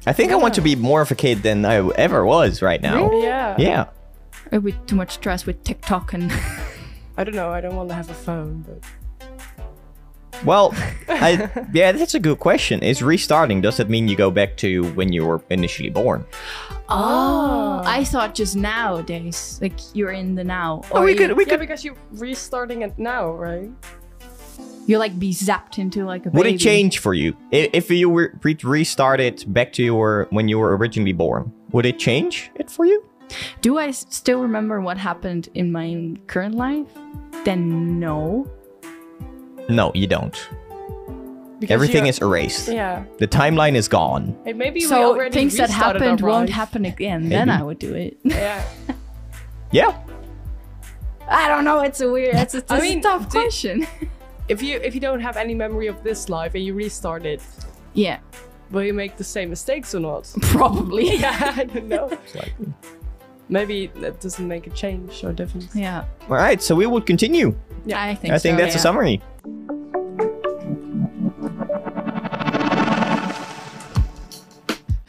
I 0.05 0.13
think 0.13 0.31
I 0.31 0.35
want 0.35 0.53
to 0.55 0.61
be 0.61 0.75
more 0.75 1.01
of 1.01 1.11
a 1.11 1.15
kid 1.15 1.41
than 1.41 1.65
I 1.65 1.77
ever 1.95 2.25
was 2.25 2.61
right 2.61 2.81
now. 2.81 3.07
Really? 3.07 3.23
Yeah. 3.23 3.55
Yeah. 3.57 3.85
Uh, 4.53 4.61
With 4.61 4.85
too 4.85 4.95
much 4.95 5.11
stress 5.11 5.45
with 5.45 5.63
TikTok 5.63 6.13
and 6.13 6.31
I 7.17 7.23
don't 7.23 7.35
know. 7.35 7.49
I 7.49 7.61
don't 7.61 7.75
want 7.75 7.89
to 7.89 7.95
have 7.95 8.09
a 8.09 8.13
phone, 8.13 8.63
but 8.67 8.83
Well, 10.43 10.73
I, 11.07 11.49
yeah, 11.73 11.91
that's 11.91 12.13
a 12.13 12.19
good 12.19 12.39
question. 12.39 12.83
Is 12.83 13.01
restarting, 13.01 13.61
does 13.61 13.77
that 13.77 13.89
mean 13.89 14.07
you 14.07 14.15
go 14.15 14.29
back 14.31 14.57
to 14.57 14.83
when 14.93 15.13
you 15.13 15.25
were 15.25 15.41
initially 15.49 15.89
born? 15.89 16.25
oh, 16.89 17.81
I 17.83 18.03
thought 18.03 18.35
just 18.35 18.55
nowadays, 18.55 19.57
like 19.61 19.73
you're 19.95 20.11
in 20.11 20.35
the 20.35 20.43
now, 20.43 20.81
Oh, 20.91 20.99
or 20.99 21.03
we 21.05 21.11
you, 21.13 21.17
could, 21.17 21.31
we 21.37 21.43
yeah, 21.45 21.49
could. 21.51 21.59
because 21.59 21.83
you're 21.83 21.95
restarting 22.11 22.83
it 22.83 22.97
now, 22.99 23.31
right? 23.31 23.69
You're 24.87 24.99
like 24.99 25.17
be 25.17 25.31
zapped 25.33 25.79
into 25.79 26.05
like 26.05 26.27
a 26.27 26.29
Would 26.29 26.43
baby. 26.43 26.55
it 26.55 26.59
change 26.59 26.99
for 26.99 27.15
you 27.15 27.35
if 27.51 27.89
you 27.89 28.07
were 28.07 28.33
re- 28.43 28.57
restarted 28.63 29.43
back 29.51 29.73
to 29.73 29.83
your 29.83 30.27
when 30.29 30.47
you 30.47 30.59
were 30.59 30.77
originally 30.77 31.13
born? 31.13 31.51
Would 31.71 31.87
it 31.87 31.97
change 31.97 32.51
it 32.55 32.69
for 32.69 32.85
you? 32.85 33.03
Do 33.61 33.79
I 33.79 33.87
s- 33.87 34.05
still 34.09 34.41
remember 34.41 34.79
what 34.81 34.97
happened 34.99 35.49
in 35.55 35.71
my 35.71 36.13
current 36.27 36.53
life? 36.53 36.87
Then 37.45 37.99
no. 37.99 38.45
No, 39.69 39.91
you 39.95 40.07
don't. 40.07 40.49
Because 41.59 41.73
Everything 41.73 42.07
is 42.07 42.19
erased. 42.19 42.67
Yeah. 42.67 43.05
The 43.17 43.27
timeline 43.27 43.75
is 43.75 43.87
gone. 43.87 44.37
Hey, 44.43 44.53
maybe 44.53 44.81
we 44.81 44.85
So 44.85 45.13
already 45.13 45.33
things 45.33 45.55
that 45.57 45.69
happened 45.69 46.21
won't 46.21 46.49
happen 46.49 46.85
again. 46.85 47.29
Then 47.29 47.49
I 47.49 47.63
would 47.63 47.79
do 47.79 47.93
it. 47.93 48.17
Yeah. 48.23 48.63
Yeah. 49.71 49.97
I 51.27 51.49
don't 51.49 51.65
know. 51.65 51.79
It's 51.79 51.99
a 51.99 52.09
weird. 52.09 52.35
It's 52.35 52.53
a, 52.53 52.59
it's 52.59 52.71
I 52.71 52.77
a 52.77 52.81
mean, 52.81 53.01
tough 53.01 53.29
do- 53.29 53.41
question. 53.41 53.87
If 54.47 54.61
you 54.61 54.77
if 54.77 54.93
you 54.93 55.01
don't 55.01 55.21
have 55.21 55.37
any 55.37 55.55
memory 55.55 55.87
of 55.87 56.03
this 56.03 56.29
life 56.29 56.53
and 56.53 56.63
you 56.63 56.75
restart 56.75 57.25
it, 57.25 57.41
yeah, 57.93 58.19
will 58.69 58.83
you 58.83 58.93
make 58.93 59.17
the 59.17 59.23
same 59.23 59.49
mistakes 59.49 59.95
or 59.95 59.99
not? 59.99 60.31
probably. 60.43 61.17
yeah, 61.17 61.53
I 61.57 61.63
don't 61.63 61.87
know. 61.87 62.15
Maybe 63.49 63.87
that 64.01 64.21
doesn't 64.21 64.47
make 64.47 64.67
a 64.67 64.69
change 64.69 65.23
or 65.23 65.33
difference. 65.33 65.75
Yeah, 65.75 66.05
All 66.29 66.35
right, 66.35 66.61
so 66.61 66.75
we 66.75 66.85
will 66.85 67.01
continue. 67.01 67.55
Yeah. 67.87 67.99
I 68.01 68.13
think. 68.13 68.33
I 68.35 68.37
think 68.37 68.59
so, 68.59 68.63
that's 68.63 68.75
a 68.75 68.79
summary. 68.79 69.19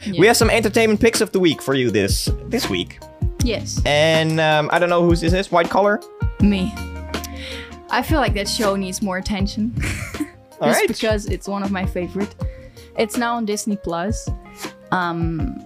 Yeah. 0.05 0.21
We 0.21 0.27
have 0.27 0.37
some 0.37 0.49
entertainment 0.49 1.01
picks 1.01 1.19
of 1.19 1.31
the 1.31 1.39
week 1.39 1.61
for 1.61 1.73
you 1.73 1.91
this 1.91 2.29
this 2.45 2.69
week, 2.69 2.99
Yes, 3.43 3.81
and 3.85 4.39
um, 4.39 4.69
I 4.71 4.79
don't 4.79 4.89
know 4.89 5.03
whose 5.05 5.19
this 5.21 5.33
is. 5.33 5.51
White 5.51 5.69
collar. 5.69 5.99
me. 6.39 6.73
I 7.89 8.01
feel 8.01 8.19
like 8.19 8.33
that 8.35 8.47
show 8.47 8.75
needs 8.75 9.01
more 9.01 9.17
attention. 9.17 9.73
All 10.61 10.67
just 10.69 10.79
right. 10.79 10.87
because 10.87 11.25
it's 11.27 11.47
one 11.47 11.61
of 11.63 11.71
my 11.71 11.85
favorite. 11.85 12.33
It's 12.97 13.17
now 13.17 13.35
on 13.35 13.45
Disney 13.45 13.75
Plus. 13.77 14.29
Um, 14.91 15.61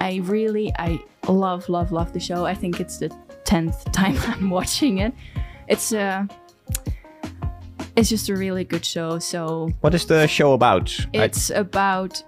I 0.00 0.20
really, 0.24 0.72
I 0.78 0.98
love, 1.28 1.68
love, 1.68 1.92
love 1.92 2.12
the 2.12 2.20
show. 2.20 2.44
I 2.46 2.54
think 2.54 2.80
it's 2.80 2.98
the 2.98 3.10
tenth 3.44 3.84
time 3.92 4.16
I'm 4.22 4.50
watching 4.50 4.98
it. 4.98 5.12
It's 5.68 5.92
a, 5.92 6.26
it's 7.96 8.08
just 8.08 8.28
a 8.28 8.36
really 8.36 8.64
good 8.64 8.84
show. 8.84 9.18
So 9.18 9.70
What 9.80 9.94
is 9.94 10.06
the 10.06 10.26
show 10.28 10.52
about? 10.52 10.94
I- 11.14 11.24
it's 11.24 11.50
about. 11.50 12.22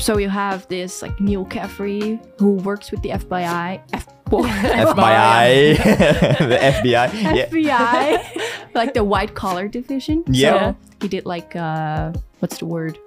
So 0.00 0.18
you 0.18 0.28
have 0.28 0.66
this 0.68 1.02
like 1.02 1.20
Neal 1.20 1.44
Caffrey 1.44 2.18
who 2.38 2.54
works 2.56 2.90
with 2.90 3.02
the 3.02 3.10
FBI. 3.10 3.80
F- 3.92 4.08
FBI. 4.26 5.76
the 6.38 6.58
FBI. 6.58 6.84
Yeah. 6.84 7.46
FBI, 7.46 8.42
like 8.74 8.94
the 8.94 9.04
white 9.04 9.34
collar 9.34 9.68
division. 9.68 10.24
Yeah. 10.26 10.72
So 10.72 10.76
he 11.00 11.08
did 11.08 11.26
like 11.26 11.54
uh, 11.54 12.12
what's 12.40 12.58
the 12.58 12.66
word? 12.66 12.98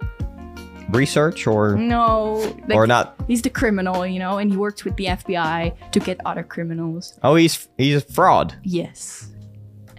Research 0.91 1.45
or 1.47 1.75
No, 1.75 2.35
like, 2.67 2.77
or 2.77 2.87
not? 2.87 3.19
He's 3.27 3.41
the 3.41 3.49
criminal, 3.49 4.07
you 4.07 4.19
know, 4.19 4.37
and 4.37 4.49
he 4.49 4.55
works 4.55 4.85
with 4.85 4.95
the 4.95 5.07
FBI 5.07 5.91
to 5.91 5.99
get 5.99 6.17
other 6.25 6.43
criminals. 6.43 7.19
Oh, 7.23 7.35
he's 7.35 7.67
he's 7.77 7.97
a 7.97 8.01
fraud. 8.01 8.55
Yes. 8.63 9.27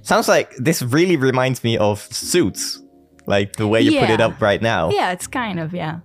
Sounds 0.08 0.26
like 0.28 0.54
this 0.56 0.80
really 0.82 1.16
reminds 1.18 1.62
me 1.62 1.76
of 1.76 2.00
Suits, 2.00 2.82
like 3.26 3.56
the 3.56 3.68
way 3.68 3.82
you 3.82 4.00
put 4.00 4.08
it 4.10 4.20
up 4.22 4.40
right 4.40 4.62
now. 4.62 4.88
Yeah, 4.90 5.12
it's 5.12 5.26
kind 5.26 5.60
of 5.60 5.74
yeah. 5.74 6.00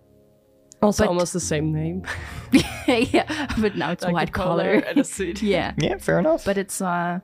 Also, 0.81 1.03
But- 1.03 1.09
almost 1.09 1.31
the 1.31 1.39
same 1.39 1.71
name. 1.71 2.03
yeah, 2.87 3.47
but 3.61 3.77
now 3.77 3.91
it's 3.91 4.03
Like 4.03 4.11
a 4.11 4.13
white 4.13 4.31
collar 4.33 4.81
collar. 4.81 4.89
and 4.89 4.97
a 4.99 5.03
suit. 5.05 5.41
yeah, 5.55 5.71
Yeah, 5.77 5.97
fair 5.99 6.19
enough. 6.19 6.43
but 6.43 6.57
it's 6.57 6.81
uh 6.81 7.19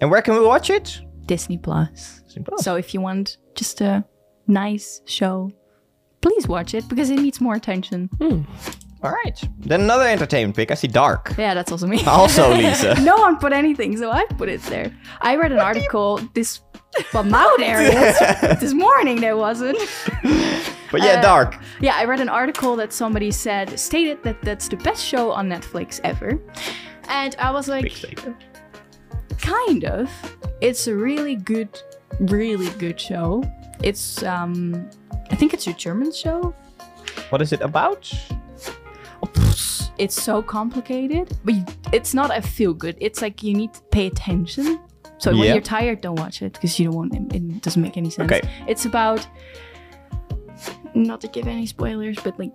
and 0.00 0.10
where 0.10 0.22
can 0.22 0.34
we 0.34 0.40
watch 0.46 0.70
it? 0.70 1.00
Disney 1.26 1.58
Plus. 1.58 2.22
Simple. 2.28 2.58
So 2.58 2.76
if 2.76 2.94
you 2.94 3.00
want 3.00 3.36
just 3.56 3.80
a 3.80 4.04
nice 4.46 5.00
show, 5.06 5.50
please 6.20 6.46
watch 6.46 6.74
it 6.74 6.88
because 6.88 7.10
it 7.10 7.18
needs 7.18 7.40
more 7.40 7.56
attention. 7.56 8.08
All 9.02 9.10
right. 9.12 9.40
Then 9.60 9.80
another 9.82 10.06
entertainment 10.06 10.56
pick. 10.56 10.70
I 10.70 10.74
see 10.74 10.86
Dark. 10.88 11.34
Yeah, 11.38 11.54
that's 11.54 11.72
also 11.72 11.86
me. 11.86 12.02
Also, 12.06 12.52
Lisa. 12.54 13.00
no 13.02 13.16
one 13.16 13.38
put 13.38 13.52
anything, 13.52 13.96
so 13.96 14.10
I 14.10 14.26
put 14.36 14.48
it 14.48 14.60
there. 14.64 14.92
I 15.22 15.36
read 15.36 15.52
an 15.52 15.58
article 15.58 16.18
this 16.34 16.60
well 17.14 17.22
now 17.22 17.54
there 17.56 17.80
is. 17.82 18.18
this 18.60 18.72
morning 18.74 19.20
there 19.20 19.36
wasn't. 19.36 19.78
But 20.90 21.02
yeah, 21.02 21.18
Uh, 21.18 21.22
Dark. 21.22 21.56
Yeah, 21.80 21.94
I 21.96 22.04
read 22.04 22.20
an 22.20 22.28
article 22.28 22.74
that 22.76 22.92
somebody 22.92 23.30
said 23.30 23.78
stated 23.78 24.22
that 24.24 24.42
that's 24.42 24.68
the 24.68 24.76
best 24.76 25.04
show 25.04 25.30
on 25.30 25.48
Netflix 25.48 26.00
ever. 26.02 26.38
And 27.08 27.36
I 27.38 27.52
was 27.52 27.68
like, 27.68 27.92
kind 29.38 29.84
of. 29.84 30.10
It's 30.60 30.88
a 30.88 30.94
really 30.94 31.36
good, 31.36 31.68
really 32.18 32.68
good 32.78 33.00
show. 33.00 33.44
It's 33.82 34.22
um 34.24 34.90
I 35.30 35.36
think 35.36 35.54
it's 35.54 35.66
a 35.68 35.72
German 35.72 36.12
show. 36.12 36.54
What 37.30 37.40
is 37.40 37.52
it 37.52 37.60
about? 37.62 38.12
It's 39.98 40.22
so 40.22 40.40
complicated, 40.42 41.36
but 41.44 41.54
you- 41.54 41.66
it's 41.92 42.14
not 42.14 42.34
a 42.36 42.40
feel 42.40 42.72
good. 42.72 42.96
It's 43.00 43.20
like 43.20 43.42
you 43.42 43.52
need 43.54 43.74
to 43.74 43.82
pay 43.90 44.06
attention. 44.06 44.80
So 45.18 45.32
when 45.36 45.52
you're 45.52 45.60
tired, 45.60 46.00
don't 46.00 46.18
watch 46.18 46.40
it 46.40 46.54
because 46.54 46.78
you 46.78 46.86
don't 46.86 46.96
want 46.96 47.14
it. 47.14 47.36
It 47.36 47.60
doesn't 47.62 47.82
make 47.82 47.98
any 47.98 48.08
sense. 48.08 48.32
Okay. 48.32 48.40
It's 48.66 48.86
about 48.86 49.28
not 50.94 51.20
to 51.20 51.28
give 51.28 51.46
any 51.46 51.66
spoilers, 51.66 52.18
but 52.24 52.38
like 52.38 52.54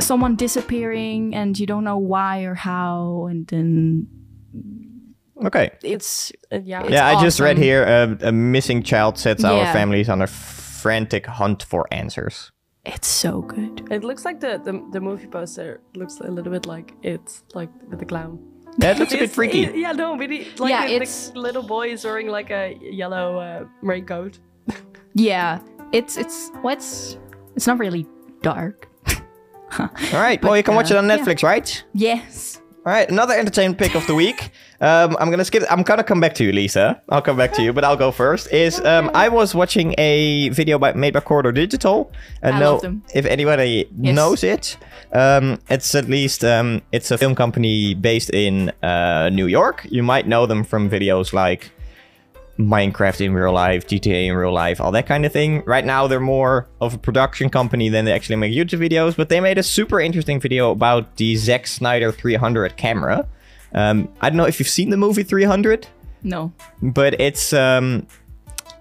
someone 0.00 0.34
disappearing 0.34 1.34
and 1.36 1.56
you 1.56 1.66
don't 1.66 1.84
know 1.84 1.98
why 1.98 2.42
or 2.42 2.54
how, 2.54 3.26
and 3.30 3.46
then 3.46 4.08
Okay. 5.44 5.70
it's 5.84 6.32
Uh, 6.52 6.58
yeah. 6.64 6.82
It's 6.82 6.90
yeah, 6.90 7.06
I 7.06 7.22
just 7.22 7.38
read 7.38 7.58
here 7.58 7.84
uh, 7.84 8.16
a 8.28 8.32
missing 8.32 8.82
child 8.82 9.18
sets 9.18 9.44
our 9.44 9.72
families 9.72 10.08
on 10.08 10.20
a 10.22 10.26
frantic 10.26 11.26
hunt 11.26 11.62
for 11.62 11.86
answers. 11.92 12.50
It's 12.86 13.08
so 13.08 13.40
good. 13.42 13.86
It 13.90 14.04
looks 14.04 14.24
like 14.24 14.40
the, 14.40 14.58
the 14.62 14.72
the 14.92 15.00
movie 15.00 15.26
poster 15.26 15.80
looks 15.94 16.20
a 16.20 16.30
little 16.30 16.52
bit 16.52 16.66
like 16.66 16.94
it's 17.02 17.42
like 17.54 17.70
with 17.90 17.98
the 17.98 18.04
clown. 18.06 18.38
Yeah, 18.78 18.90
it 18.92 18.98
looks 18.98 19.12
a 19.12 19.16
bit 19.16 19.22
It's- 19.24 19.34
freaky. 19.36 19.70
Yeah, 19.74 19.92
no, 19.92 20.16
really. 20.16 20.48
Like 20.58 20.70
Yeah, 20.70 20.86
the, 20.86 20.94
it's- 20.96 21.30
the 21.30 21.38
little 21.38 21.62
boy 21.62 21.92
is 21.92 22.04
wearing 22.04 22.28
like 22.28 22.50
a 22.50 22.76
yellow 22.82 23.38
uh, 23.38 23.64
raincoat. 23.82 24.38
Yeah, 25.16 25.60
it's 25.92 26.16
it's 26.16 26.50
what's 26.62 27.18
it's 27.54 27.66
not 27.68 27.78
really 27.78 28.04
dark. 28.42 28.88
All 29.78 29.88
right. 30.12 30.42
well, 30.42 30.56
you 30.56 30.62
can 30.64 30.74
watch 30.74 30.90
it 30.90 30.96
uh, 30.96 30.98
on 30.98 31.06
yeah. 31.08 31.16
Netflix, 31.18 31.42
right? 31.44 31.84
Yes. 31.92 32.60
All 32.86 32.92
right. 32.92 33.08
Another 33.08 33.32
entertainment 33.34 33.78
pick 33.78 33.94
of 33.94 34.06
the 34.06 34.14
week. 34.14 34.50
Um, 34.80 35.16
I'm 35.18 35.30
gonna 35.30 35.46
skip. 35.46 35.62
I'm 35.70 35.82
gonna 35.82 36.04
come 36.04 36.20
back 36.20 36.34
to 36.34 36.44
you, 36.44 36.52
Lisa. 36.52 37.00
I'll 37.08 37.22
come 37.22 37.38
back 37.38 37.54
to 37.54 37.62
you, 37.62 37.72
but 37.72 37.84
I'll 37.84 37.96
go 37.96 38.10
first. 38.10 38.52
Is 38.52 38.80
um, 38.84 39.10
I 39.14 39.30
was 39.30 39.54
watching 39.54 39.94
a 39.96 40.50
video 40.50 40.78
by, 40.78 40.92
made 40.92 41.14
by 41.14 41.20
Corridor 41.20 41.52
Digital. 41.52 42.12
And 42.42 42.56
I 42.56 42.58
know 42.60 42.72
love 42.72 42.82
them. 42.82 43.02
if 43.14 43.24
anybody 43.24 43.88
Yes. 43.98 44.14
knows 44.14 44.44
it. 44.44 44.76
Um, 45.14 45.58
it's 45.70 45.94
at 45.94 46.06
least 46.10 46.44
um, 46.44 46.82
it's 46.92 47.10
a 47.10 47.16
film 47.16 47.34
company 47.34 47.94
based 47.94 48.28
in 48.28 48.72
uh, 48.82 49.30
New 49.32 49.46
York. 49.46 49.86
You 49.88 50.02
might 50.02 50.26
know 50.26 50.44
them 50.44 50.64
from 50.64 50.90
videos 50.90 51.32
like 51.32 51.70
Minecraft 52.58 53.20
in 53.20 53.34
real 53.34 53.52
life, 53.52 53.86
GTA 53.86 54.26
in 54.28 54.34
real 54.36 54.52
life, 54.52 54.80
all 54.80 54.92
that 54.92 55.06
kind 55.06 55.26
of 55.26 55.32
thing. 55.32 55.62
Right 55.66 55.84
now, 55.84 56.06
they're 56.06 56.20
more 56.20 56.68
of 56.80 56.94
a 56.94 56.98
production 56.98 57.50
company 57.50 57.88
than 57.88 58.04
they 58.04 58.12
actually 58.12 58.36
make 58.36 58.52
YouTube 58.52 58.78
videos, 58.88 59.16
but 59.16 59.28
they 59.28 59.40
made 59.40 59.58
a 59.58 59.62
super 59.62 60.00
interesting 60.00 60.38
video 60.40 60.70
about 60.70 61.16
the 61.16 61.34
Zack 61.36 61.66
Snyder 61.66 62.12
300 62.12 62.76
camera. 62.76 63.26
Um, 63.74 64.08
I 64.20 64.30
don't 64.30 64.36
know 64.36 64.44
if 64.46 64.60
you've 64.60 64.68
seen 64.68 64.90
the 64.90 64.96
movie 64.96 65.24
300, 65.24 65.88
No. 66.22 66.52
but 66.80 67.20
it's 67.20 67.52
um, 67.52 68.06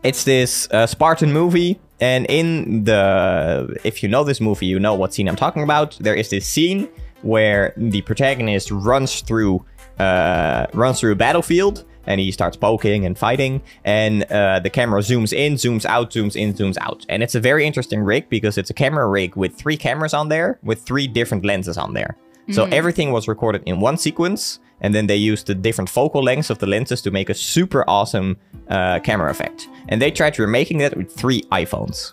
it's 0.03 0.23
this 0.23 0.67
uh, 0.71 0.85
Spartan 0.85 1.33
movie, 1.33 1.79
and 1.99 2.27
in 2.29 2.83
the 2.83 3.75
if 3.83 4.03
you 4.03 4.09
know 4.09 4.23
this 4.23 4.39
movie, 4.39 4.67
you 4.67 4.79
know 4.79 4.93
what 4.93 5.13
scene 5.15 5.27
I'm 5.27 5.35
talking 5.35 5.63
about. 5.63 5.97
There 5.99 6.13
is 6.13 6.29
this 6.29 6.45
scene 6.47 6.89
where 7.23 7.73
the 7.77 8.01
protagonist 8.03 8.69
runs 8.69 9.21
through 9.21 9.65
uh, 9.97 10.67
runs 10.73 10.99
through 10.99 11.13
a 11.13 11.15
battlefield, 11.15 11.85
and 12.05 12.19
he 12.19 12.31
starts 12.31 12.57
poking 12.57 13.05
and 13.05 13.17
fighting, 13.17 13.61
and 13.83 14.23
uh, 14.23 14.59
the 14.59 14.69
camera 14.69 15.01
zooms 15.01 15.33
in, 15.33 15.53
zooms 15.53 15.85
out, 15.85 16.11
zooms 16.11 16.35
in, 16.35 16.53
zooms 16.53 16.77
out, 16.81 17.05
and 17.09 17.23
it's 17.23 17.35
a 17.35 17.39
very 17.39 17.65
interesting 17.65 18.01
rig 18.01 18.29
because 18.29 18.57
it's 18.57 18.69
a 18.69 18.73
camera 18.73 19.07
rig 19.07 19.35
with 19.35 19.55
three 19.55 19.77
cameras 19.77 20.13
on 20.13 20.29
there, 20.29 20.59
with 20.63 20.81
three 20.81 21.07
different 21.07 21.45
lenses 21.45 21.77
on 21.77 21.93
there. 21.93 22.17
So 22.51 22.65
everything 22.65 23.11
was 23.11 23.27
recorded 23.29 23.63
in 23.65 23.79
one 23.79 23.97
sequence, 23.97 24.59
and 24.81 24.93
then 24.93 25.07
they 25.07 25.15
used 25.15 25.47
the 25.47 25.55
different 25.55 25.89
focal 25.89 26.21
lengths 26.21 26.49
of 26.49 26.59
the 26.59 26.67
lenses 26.67 27.01
to 27.03 27.11
make 27.11 27.29
a 27.29 27.33
super 27.33 27.85
awesome 27.87 28.35
uh, 28.67 28.99
camera 28.99 29.31
effect. 29.31 29.69
And 29.87 30.01
they 30.01 30.11
tried 30.11 30.37
remaking 30.37 30.79
that 30.79 30.97
with 30.97 31.09
three 31.09 31.43
iPhones. 31.43 32.11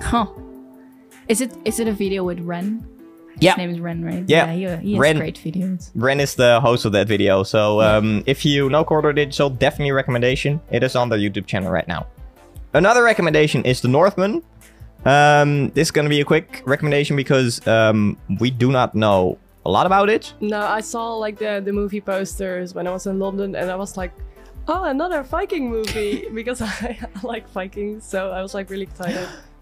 Huh. 0.00 0.26
Is 1.28 1.42
it 1.42 1.52
is 1.64 1.78
it 1.78 1.88
a 1.88 1.92
video 1.92 2.24
with 2.24 2.40
Ren? 2.40 2.86
Yeah. 3.38 3.52
His 3.52 3.58
name 3.58 3.70
is 3.70 3.80
Ren, 3.80 4.04
right? 4.04 4.24
Yeah. 4.26 4.52
he, 4.52 4.60
he 4.60 4.92
has 4.94 5.00
Ren. 5.00 5.18
great 5.18 5.38
videos. 5.38 5.90
Ren 5.94 6.20
is 6.20 6.34
the 6.34 6.60
host 6.60 6.84
of 6.84 6.92
that 6.92 7.06
video, 7.06 7.42
so 7.42 7.80
um, 7.82 8.22
if 8.26 8.44
you 8.44 8.70
know 8.70 8.84
Corridor 8.84 9.12
Digital, 9.12 9.50
definitely 9.50 9.92
recommendation. 9.92 10.60
It 10.70 10.82
is 10.82 10.96
on 10.96 11.08
their 11.08 11.18
YouTube 11.18 11.46
channel 11.46 11.70
right 11.70 11.86
now. 11.86 12.06
Another 12.72 13.02
recommendation 13.02 13.64
is 13.64 13.80
The 13.80 13.88
Northman. 13.88 14.42
Um, 15.04 15.70
this 15.70 15.88
is 15.88 15.90
going 15.90 16.04
to 16.04 16.10
be 16.10 16.20
a 16.20 16.24
quick 16.24 16.62
recommendation 16.66 17.14
because 17.16 17.64
um, 17.66 18.16
we 18.40 18.50
do 18.50 18.72
not 18.72 18.94
know 18.94 19.38
a 19.64 19.70
lot 19.70 19.86
about 19.86 20.08
it. 20.08 20.32
No, 20.40 20.60
I 20.60 20.80
saw 20.80 21.14
like 21.14 21.38
the 21.38 21.60
the 21.64 21.72
movie 21.72 22.00
posters 22.00 22.74
when 22.74 22.86
I 22.86 22.90
was 22.90 23.06
in 23.06 23.18
London, 23.18 23.54
and 23.54 23.70
I 23.70 23.76
was 23.76 23.96
like, 23.96 24.12
oh, 24.66 24.84
another 24.84 25.22
Viking 25.22 25.68
movie 25.68 26.28
because 26.34 26.62
I, 26.62 26.98
like 27.22 27.48
Vikings, 27.50 28.04
so 28.04 28.30
I 28.30 28.42
was 28.42 28.54
like 28.54 28.70
really 28.70 28.84
excited. 28.84 29.28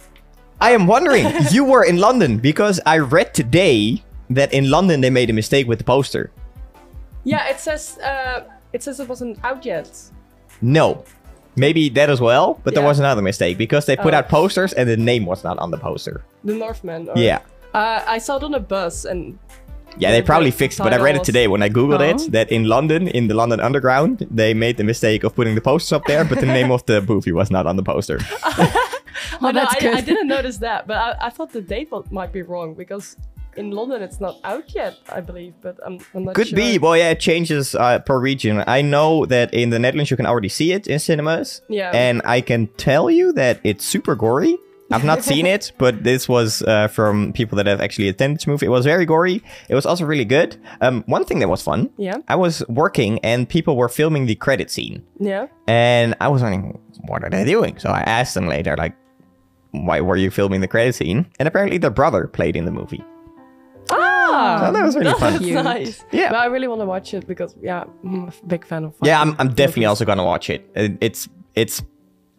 I 0.61 0.71
am 0.73 0.87
wondering, 0.87 1.27
you 1.51 1.65
were 1.65 1.85
in 1.85 1.99
London 1.99 2.39
because 2.39 2.81
I 2.87 2.99
read 2.99 3.35
today 3.35 4.03
that 4.31 4.53
in 4.53 4.71
London 4.71 5.01
they 5.01 5.11
made 5.11 5.31
a 5.31 5.33
mistake 5.33 5.67
with 5.67 5.79
the 5.79 5.85
poster. 5.85 6.31
Yeah, 7.25 7.49
it 7.49 7.59
says 7.61 7.99
uh, 7.99 8.45
it 8.73 8.83
says 8.83 9.01
it 9.01 9.09
wasn't 9.09 9.39
out 9.45 9.65
yet. 9.65 9.91
No. 10.61 11.05
Maybe 11.57 11.89
that 11.91 12.11
as 12.11 12.21
well, 12.21 12.61
but 12.65 12.75
there 12.75 12.83
was 12.83 12.99
another 12.99 13.23
mistake 13.23 13.57
because 13.59 13.87
they 13.87 13.97
put 13.97 14.13
Oh. 14.13 14.17
out 14.19 14.29
posters 14.29 14.73
and 14.73 14.89
the 14.89 14.97
name 14.97 15.25
was 15.25 15.45
not 15.45 15.57
on 15.59 15.71
the 15.71 15.79
poster. 15.79 16.25
The 16.43 16.55
Northman. 16.55 17.09
or- 17.09 17.17
Yeah. 17.17 17.41
Uh, 17.73 18.03
I 18.07 18.19
saw 18.19 18.37
it 18.39 18.43
on 18.45 18.55
a 18.55 18.61
bus, 18.61 19.05
and 19.05 19.39
Yeah, 19.99 20.11
they 20.11 20.23
probably 20.23 20.51
fixed, 20.51 20.79
but 20.79 20.93
I 20.93 20.97
read 20.99 21.15
it 21.17 21.23
today 21.25 21.47
when 21.47 21.63
I 21.63 21.69
googled 21.69 22.01
Oh. 22.01 22.11
it 22.27 22.33
that 22.33 22.51
in 22.51 22.65
London, 22.65 23.07
in 23.09 23.29
the 23.29 23.35
London 23.35 23.61
Underground, 23.61 24.27
they 24.31 24.53
made 24.55 24.77
the 24.77 24.85
mistake 24.85 25.23
of 25.23 25.35
putting 25.37 25.55
the 25.55 25.61
posters 25.61 25.93
up 25.93 26.05
there, 26.07 26.25
but 26.25 26.41
the 26.41 26.47
name 26.47 26.73
of 26.73 26.85
the 26.87 27.01
movie 27.03 27.31
was 27.33 27.51
not 27.53 27.67
on 27.67 27.77
the 27.77 27.83
poster. 27.85 28.19
Oh, 29.41 29.49
I, 29.49 29.53
that's 29.53 29.75
I, 29.77 29.81
good. 29.81 29.95
I 29.95 30.01
didn't 30.01 30.29
notice 30.37 30.59
that, 30.59 30.87
but 30.87 30.97
I, 30.97 31.27
I 31.27 31.31
thought 31.31 31.53
the 31.53 31.61
date 31.63 31.91
might 32.11 32.33
be 32.33 32.43
wrong 32.43 32.75
because 32.75 33.17
in 33.57 33.71
London 33.71 34.03
it's 34.03 34.21
not 34.21 34.39
out 34.45 34.75
yet, 34.75 34.99
I 35.09 35.21
believe. 35.21 35.55
But 35.61 35.79
I'm, 35.85 35.99
I'm 36.15 36.25
not 36.25 36.35
Could 36.35 36.49
sure. 36.49 36.57
be. 36.57 36.79
Well, 36.79 36.97
yeah, 36.97 37.11
it 37.11 37.21
changes 37.21 37.75
uh, 37.75 38.01
per 38.01 38.19
region. 38.19 38.63
I 38.67 38.83
know 38.83 39.27
that 39.27 39.53
in 39.55 39.71
the 39.71 39.79
Netherlands 39.79 40.11
you 40.11 40.17
can 40.17 40.27
already 40.27 40.49
see 40.49 40.73
it 40.73 40.87
in 40.87 40.99
cinemas. 40.99 41.63
Yeah. 41.69 41.91
And 41.93 42.23
I 42.25 42.41
can 42.41 42.69
tell 42.77 43.11
you 43.11 43.33
that 43.33 43.61
it's 43.65 43.85
super 43.85 44.15
gory. 44.15 44.57
I've 44.91 45.05
not 45.05 45.25
seen 45.25 45.47
it, 45.57 45.73
but 45.79 46.05
this 46.05 46.29
was 46.29 46.63
uh, 46.63 46.89
from 46.89 47.33
people 47.33 47.57
that 47.57 47.67
have 47.67 47.81
actually 47.81 48.09
attended 48.09 48.39
this 48.39 48.47
movie. 48.47 48.67
It 48.67 48.71
was 48.71 48.85
very 48.85 49.07
gory. 49.07 49.43
It 49.69 49.75
was 49.75 49.87
also 49.87 50.05
really 50.05 50.27
good. 50.27 50.57
Um, 50.81 51.03
one 51.07 51.25
thing 51.25 51.39
that 51.39 51.49
was 51.49 51.63
fun. 51.63 51.91
Yeah. 51.97 52.19
I 52.29 52.37
was 52.37 52.63
working 52.69 53.19
and 53.21 53.49
people 53.49 53.77
were 53.77 53.89
filming 53.89 54.27
the 54.27 54.35
credit 54.35 54.71
scene. 54.71 55.05
Yeah. 55.19 55.47
And 55.67 56.15
I 56.21 56.29
was 56.29 56.43
wondering, 56.43 56.79
what 57.07 57.25
are 57.25 57.31
they 57.31 57.45
doing? 57.45 57.79
So 57.79 57.89
I 57.91 58.01
asked 58.01 58.35
them 58.35 58.47
later, 58.47 58.77
like, 58.77 58.95
why 59.75 60.01
were 60.01 60.17
you 60.17 60.31
filming 60.31 60.61
the 60.61 60.69
credit 60.69 60.95
scene? 60.95 61.27
And 61.39 61.47
apparently 61.49 61.79
their 61.79 61.91
brother 61.91 62.27
played 62.29 62.57
in 62.57 62.65
the 62.65 62.71
movie. 62.73 63.05
Ah, 63.91 64.67
So 64.67 64.73
that 64.73 64.83
was 64.85 64.97
really 64.97 65.13
fun. 65.15 65.33
that's 65.35 65.45
Cute. 65.45 65.65
nice. 65.65 66.05
Yeah. 66.13 66.31
but 66.31 66.39
I 66.39 66.47
really 66.47 66.69
want 66.69 66.81
to 66.81 66.87
watch 66.87 67.13
it 67.15 67.27
because 67.27 67.55
yeah, 67.63 67.85
I'm 68.03 68.29
a 68.29 68.47
big 68.47 68.65
fan 68.65 68.85
of. 68.85 68.95
Yeah, 69.03 69.21
I'm, 69.21 69.37
I'm 69.39 69.49
definitely 69.49 69.87
also 69.87 70.05
gonna 70.05 70.25
watch 70.25 70.49
it. 70.51 70.69
It- 70.75 70.97
It's 71.01 71.29
it's 71.55 71.83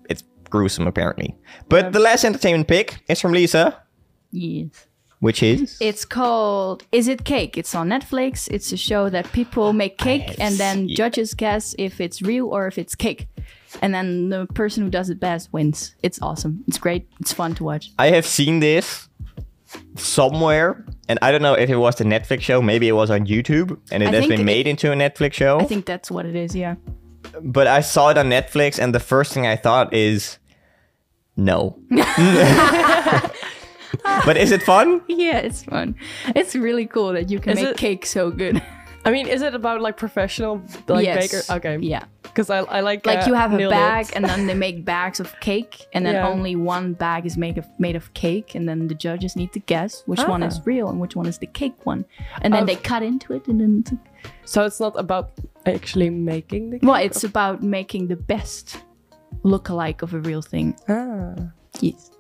it's 0.10 0.24
gruesome 0.50 0.88
apparently. 0.88 1.36
But 1.70 1.94
the 1.94 2.00
last 2.00 2.24
entertainment 2.26 2.68
pick 2.68 3.04
is 3.08 3.22
from 3.22 3.32
Lisa, 3.34 3.78
Yes. 4.32 4.88
which 5.20 5.44
is 5.44 5.78
It's 5.80 6.04
called 6.06 6.84
Is 6.92 7.08
It 7.08 7.24
Cake? 7.26 7.58
It's 7.58 7.76
on 7.76 7.90
Netflix. 7.90 8.48
It's 8.50 8.72
a 8.72 8.78
show 8.78 9.10
that 9.10 9.32
people 9.32 9.72
make 9.74 9.98
cake 9.98 10.24
have 10.30 10.40
and 10.40 10.56
then 10.58 10.88
seen- 10.88 10.96
judges 10.96 11.34
guess 11.36 11.76
if 11.78 12.02
it's 12.02 12.22
real 12.22 12.48
or 12.48 12.68
if 12.68 12.78
it's 12.78 12.96
cake. 12.96 13.28
And 13.82 13.94
then 13.94 14.30
the 14.30 14.46
person 14.54 14.84
who 14.84 14.90
does 14.90 15.10
it 15.10 15.20
best 15.20 15.52
wins. 15.54 15.96
It's 16.04 16.22
awesome. 16.22 16.64
It's 16.68 16.78
great. 16.78 17.08
It's 17.20 17.34
fun 17.34 17.56
to 17.56 17.64
watch. 17.64 17.92
I 18.00 18.08
have 18.12 18.26
seen 18.26 18.60
this 18.60 19.10
somewhere, 19.96 20.86
and 21.10 21.20
I 21.22 21.32
don't 21.32 21.42
know 21.42 21.54
if 21.54 21.70
it 21.70 21.76
was 21.76 21.96
the 21.96 22.04
Netflix 22.06 22.42
show. 22.42 22.62
Maybe 22.62 22.88
it 22.88 22.94
was 22.94 23.12
on 23.12 23.26
YouTube, 23.26 23.78
and 23.92 24.02
it 24.02 24.08
I 24.08 24.12
has 24.12 24.20
think 24.22 24.30
been 24.32 24.42
it- 24.42 24.46
made 24.46 24.68
into 24.68 24.92
a 24.92 24.96
Netflix 24.96 25.34
show. 25.34 25.60
I 25.60 25.66
think 25.66 25.86
that's 25.86 26.10
what 26.10 26.26
it 26.26 26.36
is, 26.36 26.56
yeah. 26.56 26.76
but 27.42 27.68
I 27.68 27.82
saw 27.82 28.10
it 28.10 28.18
on 28.18 28.28
Netflix, 28.30 28.80
and 28.80 28.96
the 28.96 29.00
first 29.02 29.34
thing 29.34 29.46
I 29.46 29.56
thought 29.58 29.94
is, 29.94 30.38
no. 31.36 31.78
but 34.26 34.38
is 34.38 34.52
it 34.52 34.64
fun? 34.64 35.02
Yeah, 35.08 35.40
it's 35.40 35.64
fun. 35.64 35.96
It's 36.28 36.56
really 36.56 36.86
cool 36.86 37.12
that 37.14 37.30
you 37.30 37.40
can 37.40 37.54
Is 37.54 37.60
make 37.64 37.68
it- 37.72 37.78
cake 37.78 38.06
so 38.06 38.32
good. 38.32 38.62
I 39.06 39.12
mean, 39.12 39.28
is 39.28 39.42
it 39.42 39.54
about 39.54 39.82
like 39.82 39.98
professional 39.98 40.62
like 40.88 41.06
yes. 41.06 41.18
baker? 41.32 41.42
Okay. 41.58 41.78
Yeah. 41.86 42.04
Because 42.24 42.50
I, 42.50 42.60
I 42.78 42.82
like 42.82 43.06
Like 43.06 43.20
uh, 43.24 43.28
you 43.28 43.34
have 43.36 43.54
a 43.54 43.70
bag 43.70 44.08
It. 44.10 44.16
and 44.16 44.26
then 44.26 44.48
they 44.48 44.56
make 44.56 44.84
bags 44.84 45.20
of 45.20 45.40
cake 45.40 45.86
and 45.94 46.06
then 46.06 46.16
Yeah. 46.16 46.28
only 46.28 46.56
one 46.56 46.94
bag 46.94 47.26
is 47.26 47.38
made 47.38 47.58
of 47.58 47.66
made 47.80 47.96
of 47.96 48.12
cake 48.14 48.56
and 48.56 48.68
then 48.68 48.88
the 48.88 48.96
judges 48.96 49.36
need 49.36 49.52
to 49.54 49.60
guess 49.60 50.04
which 50.08 50.22
one 50.28 50.44
is 50.44 50.58
Ah. 50.60 50.64
real 50.66 50.90
and 50.90 51.00
which 51.00 51.16
one 51.16 51.28
is 51.30 51.38
the 51.38 51.48
cake 51.48 51.86
one. 51.86 52.04
And 52.42 52.54
then 52.54 52.64
Oh. 52.64 52.66
they 52.66 52.76
cut 52.76 53.04
into 53.04 53.34
it 53.34 53.48
and 53.48 53.62
then 53.62 53.72
it's- 53.80 53.98
So 54.46 54.66
it's 54.66 54.80
not 54.80 54.94
about 55.00 55.32
actually 55.66 56.10
making 56.10 56.72
the. 56.72 56.80
well, 56.82 57.02
it's 57.08 57.24
about 57.24 57.62
making 57.62 58.08
the 58.08 58.18
best 58.18 58.84
look-alike 59.44 60.02
of 60.02 60.14
a 60.14 60.20
real 60.20 60.42
thing. 60.42 60.76
Ah, 60.90 61.36
Yes. 61.80 62.12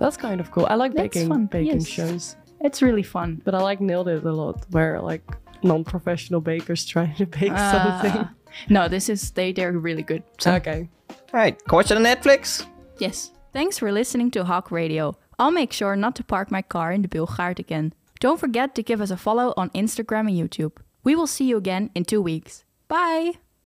that's 0.00 0.16
kind 0.16 0.40
of 0.40 0.50
cool. 0.50 0.66
I 0.70 0.74
like 0.74 0.94
That's 0.94 1.14
baking 1.14 1.28
fun, 1.28 1.46
baking 1.46 1.80
yes. 1.80 1.86
shows, 1.86 2.36
It's 2.60 2.80
really 2.82 3.02
fun. 3.02 3.40
but 3.44 3.54
I 3.54 3.60
like 3.70 3.80
nailed 3.80 4.08
it 4.08 4.24
a 4.24 4.32
lot, 4.32 4.56
where 4.70 5.00
like 5.00 5.24
non-professional 5.62 6.40
bakers 6.40 6.84
trying 6.84 7.14
to 7.16 7.26
bake 7.26 7.56
something. 7.56 8.12
Uh, 8.12 8.28
no, 8.68 8.88
this 8.88 9.08
is 9.08 9.30
they 9.32 9.52
they're 9.52 9.72
really 9.72 10.02
good. 10.02 10.22
So 10.38 10.54
Okay. 10.54 10.88
All 11.10 11.16
right, 11.40 11.56
go 11.68 11.76
watch 11.76 11.90
it 11.90 11.96
on 11.96 12.02
Netflix. 12.04 12.66
Yes. 12.98 13.30
Thanks 13.52 13.78
for 13.78 13.90
listening 13.92 14.30
to 14.32 14.44
HOC 14.44 14.70
Radio. 14.70 15.16
I'll 15.38 15.50
make 15.50 15.72
sure 15.72 15.96
not 15.96 16.14
to 16.16 16.24
park 16.24 16.50
my 16.50 16.62
car 16.62 16.92
in 16.92 17.02
the 17.02 17.08
Bilgaard 17.08 17.58
again. 17.58 17.92
Don't 18.20 18.38
forget 18.38 18.74
to 18.74 18.82
give 18.82 19.00
us 19.00 19.10
a 19.10 19.16
follow 19.16 19.54
on 19.56 19.70
Instagram 19.70 20.28
and 20.28 20.36
YouTube. 20.38 20.72
We 21.02 21.14
will 21.16 21.26
see 21.26 21.46
you 21.46 21.56
again 21.56 21.90
in 21.94 22.04
two 22.04 22.20
weeks. 22.20 22.64
Bye! 22.88 23.32